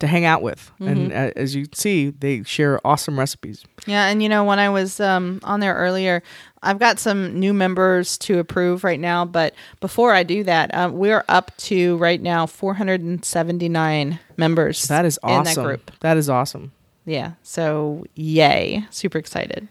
to 0.00 0.06
hang 0.06 0.24
out 0.24 0.42
with. 0.42 0.72
And 0.80 1.12
uh, 1.12 1.30
as 1.36 1.54
you 1.54 1.66
see, 1.72 2.10
they 2.10 2.42
share 2.42 2.84
awesome 2.86 3.18
recipes. 3.18 3.64
Yeah, 3.86 4.08
and 4.08 4.22
you 4.22 4.28
know 4.28 4.44
when 4.44 4.58
I 4.58 4.70
was 4.70 4.98
um, 4.98 5.40
on 5.44 5.60
there 5.60 5.74
earlier, 5.74 6.22
I've 6.62 6.78
got 6.78 6.98
some 6.98 7.38
new 7.38 7.54
members 7.54 8.18
to 8.18 8.38
approve 8.38 8.84
right 8.84 9.00
now. 9.00 9.24
But 9.24 9.54
before 9.80 10.12
I 10.12 10.22
do 10.22 10.44
that, 10.44 10.74
um, 10.74 10.98
we're 10.98 11.24
up 11.28 11.56
to 11.58 11.96
right 11.96 12.20
now 12.20 12.46
479 12.46 14.18
members. 14.36 14.88
That 14.88 15.04
is 15.04 15.18
awesome. 15.22 15.38
in 15.38 15.44
that 15.44 15.56
group. 15.56 15.90
That 16.00 16.16
is 16.16 16.28
awesome. 16.28 16.72
Yeah, 17.06 17.32
so 17.42 18.04
yay! 18.14 18.84
Super 18.90 19.18
excited. 19.18 19.68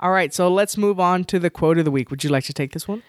All 0.00 0.10
right, 0.10 0.32
so 0.34 0.52
let's 0.52 0.76
move 0.76 0.98
on 0.98 1.24
to 1.26 1.38
the 1.38 1.50
quote 1.50 1.78
of 1.78 1.84
the 1.84 1.90
week. 1.90 2.10
Would 2.10 2.24
you 2.24 2.30
like 2.30 2.44
to 2.44 2.52
take 2.52 2.72
this 2.72 2.88
one? 2.88 3.02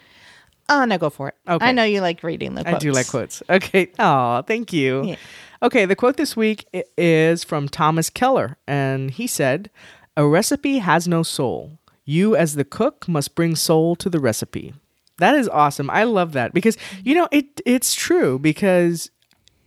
Oh 0.68 0.84
no, 0.84 0.98
go 0.98 1.10
for 1.10 1.28
it. 1.28 1.34
Okay. 1.48 1.64
I 1.64 1.72
know 1.72 1.84
you 1.84 2.00
like 2.00 2.22
reading 2.22 2.54
the. 2.54 2.62
Quotes. 2.64 2.76
I 2.76 2.78
do 2.78 2.92
like 2.92 3.08
quotes. 3.08 3.42
Okay. 3.48 3.90
Oh, 3.98 4.42
thank 4.42 4.72
you. 4.72 5.04
Yeah. 5.04 5.16
Okay, 5.62 5.86
the 5.86 5.96
quote 5.96 6.16
this 6.16 6.36
week 6.36 6.66
is 6.98 7.42
from 7.42 7.68
Thomas 7.68 8.10
Keller, 8.10 8.58
and 8.66 9.10
he 9.10 9.26
said, 9.26 9.70
A 10.16 10.26
recipe 10.26 10.78
has 10.78 11.08
no 11.08 11.22
soul. 11.22 11.78
You, 12.06 12.34
as 12.34 12.54
the 12.54 12.64
cook, 12.64 13.06
must 13.06 13.34
bring 13.34 13.54
soul 13.54 13.96
to 13.96 14.08
the 14.08 14.20
recipe. 14.20 14.72
That 15.18 15.34
is 15.34 15.48
awesome. 15.48 15.90
I 15.90 16.04
love 16.04 16.32
that 16.32 16.54
because, 16.54 16.78
you 17.04 17.14
know, 17.14 17.28
it 17.30 17.60
it's 17.66 17.94
true 17.94 18.38
because 18.38 19.10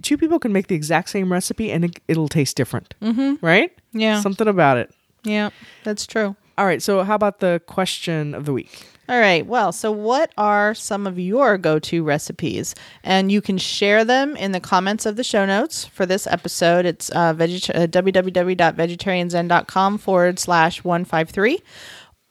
two 0.02 0.18
people 0.18 0.40
can 0.40 0.54
make 0.54 0.68
the 0.68 0.76
exact 0.76 1.10
same 1.10 1.32
recipe 1.32 1.72
and 1.72 1.86
it, 1.86 2.00
it'll 2.08 2.30
taste 2.30 2.56
different. 2.56 2.96
Mm-hmm. 3.02 3.46
Right? 3.46 3.72
Yeah. 3.92 4.22
Something 4.22 4.48
about 4.48 4.78
it. 4.78 4.94
Yeah, 5.24 5.50
that's 5.84 6.08
true. 6.08 6.36
All 6.58 6.66
right, 6.66 6.82
so 6.82 7.04
how 7.04 7.16
about 7.16 7.40
the 7.40 7.62
question 7.68 8.34
of 8.34 8.46
the 8.46 8.54
week? 8.54 8.86
All 9.10 9.20
right. 9.20 9.46
Well, 9.46 9.72
so 9.72 9.92
what 9.92 10.32
are 10.38 10.76
some 10.76 11.08
of 11.08 11.18
your 11.18 11.58
go 11.58 11.80
to 11.80 12.04
recipes? 12.04 12.76
And 13.04 13.32
you 13.32 13.42
can 13.42 13.58
share 13.58 14.06
them 14.06 14.36
in 14.36 14.52
the 14.52 14.60
comments 14.60 15.08
of 15.08 15.16
the 15.16 15.24
show 15.24 15.48
notes 15.48 15.84
for 15.84 16.06
this 16.06 16.28
episode. 16.28 16.86
It's 16.86 17.10
uh, 17.10 17.34
vegeta- 17.34 17.76
uh, 17.76 17.88
www.vegetarianzen.com 17.88 19.98
forward 19.98 20.38
slash 20.38 20.84
153. 20.84 21.60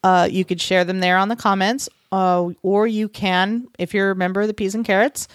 Uh, 0.03 0.29
you 0.31 0.45
could 0.45 0.61
share 0.61 0.85
them 0.85 1.01
there 1.01 1.17
on 1.17 1.29
the 1.29 1.37
comments, 1.37 1.89
uh, 2.13 2.49
or 2.63 2.87
you 2.87 3.09
can, 3.09 3.67
if 3.79 3.93
you're 3.93 4.13
a 4.13 4.17
member 4.17 4.41
of 4.41 4.47
the 4.47 4.55
Peas 4.55 4.75
and 4.75 4.85
Carrots, 4.85 5.29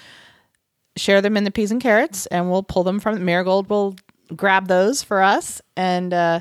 share 0.95 1.21
them 1.21 1.35
in 1.37 1.43
the 1.43 1.51
Peas 1.51 1.71
and 1.71 1.81
Carrots, 1.81 2.25
and 2.27 2.49
we'll 2.49 2.63
pull 2.63 2.83
them 2.83 2.99
from 2.99 3.23
Marigold. 3.25 3.69
will 3.69 3.95
grab 4.35 4.67
those 4.67 5.03
for 5.03 5.21
us. 5.21 5.61
And 5.75 6.13
uh, 6.13 6.39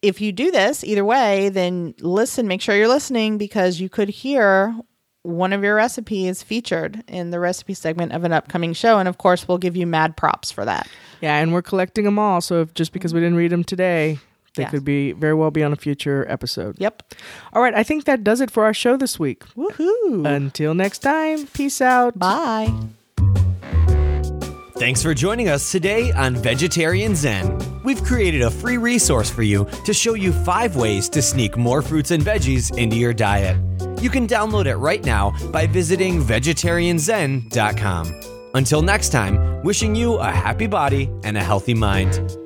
if 0.00 0.20
you 0.20 0.32
do 0.32 0.50
this 0.50 0.84
either 0.84 1.04
way, 1.04 1.48
then 1.48 1.94
listen, 2.00 2.48
make 2.48 2.60
sure 2.60 2.76
you're 2.76 2.88
listening 2.88 3.38
because 3.38 3.80
you 3.80 3.88
could 3.88 4.08
hear 4.08 4.74
one 5.22 5.52
of 5.52 5.62
your 5.62 5.76
recipes 5.76 6.42
featured 6.42 7.04
in 7.06 7.30
the 7.30 7.38
recipe 7.38 7.74
segment 7.74 8.12
of 8.12 8.24
an 8.24 8.32
upcoming 8.32 8.72
show. 8.72 8.98
And 8.98 9.08
of 9.08 9.18
course, 9.18 9.46
we'll 9.46 9.58
give 9.58 9.76
you 9.76 9.86
mad 9.86 10.16
props 10.16 10.50
for 10.50 10.64
that. 10.64 10.88
Yeah, 11.20 11.38
and 11.38 11.52
we're 11.52 11.62
collecting 11.62 12.04
them 12.04 12.18
all. 12.18 12.40
So 12.40 12.62
if, 12.62 12.74
just 12.74 12.92
because 12.92 13.14
we 13.14 13.20
didn't 13.20 13.36
read 13.36 13.52
them 13.52 13.62
today, 13.62 14.18
they 14.56 14.62
Yes. 14.64 14.70
could 14.70 14.84
be 14.84 15.12
very 15.12 15.34
well 15.34 15.50
be 15.50 15.62
on 15.62 15.72
a 15.72 15.76
future 15.76 16.26
episode. 16.28 16.76
Yep. 16.78 17.14
All 17.52 17.62
right, 17.62 17.74
I 17.74 17.82
think 17.82 18.04
that 18.04 18.22
does 18.22 18.40
it 18.40 18.50
for 18.50 18.64
our 18.64 18.74
show 18.74 18.96
this 18.96 19.18
week. 19.18 19.44
Woohoo. 19.56 20.26
Until 20.26 20.74
next 20.74 20.98
time, 21.00 21.46
peace 21.48 21.80
out. 21.80 22.18
Bye. 22.18 22.72
Thanks 24.76 25.02
for 25.02 25.14
joining 25.14 25.48
us 25.48 25.70
today 25.70 26.10
on 26.12 26.34
Vegetarian 26.34 27.14
Zen. 27.14 27.56
We've 27.84 28.02
created 28.02 28.42
a 28.42 28.50
free 28.50 28.78
resource 28.78 29.30
for 29.30 29.42
you 29.42 29.66
to 29.84 29.94
show 29.94 30.14
you 30.14 30.32
five 30.32 30.74
ways 30.76 31.08
to 31.10 31.22
sneak 31.22 31.56
more 31.56 31.82
fruits 31.82 32.10
and 32.10 32.22
veggies 32.22 32.76
into 32.76 32.96
your 32.96 33.12
diet. 33.14 33.56
You 34.02 34.10
can 34.10 34.26
download 34.26 34.66
it 34.66 34.76
right 34.76 35.04
now 35.04 35.32
by 35.52 35.66
visiting 35.68 36.20
vegetarianzen.com. 36.20 38.20
Until 38.54 38.82
next 38.82 39.10
time, 39.10 39.62
wishing 39.62 39.94
you 39.94 40.14
a 40.16 40.30
happy 40.30 40.66
body 40.66 41.08
and 41.22 41.36
a 41.36 41.44
healthy 41.44 41.74
mind. 41.74 42.36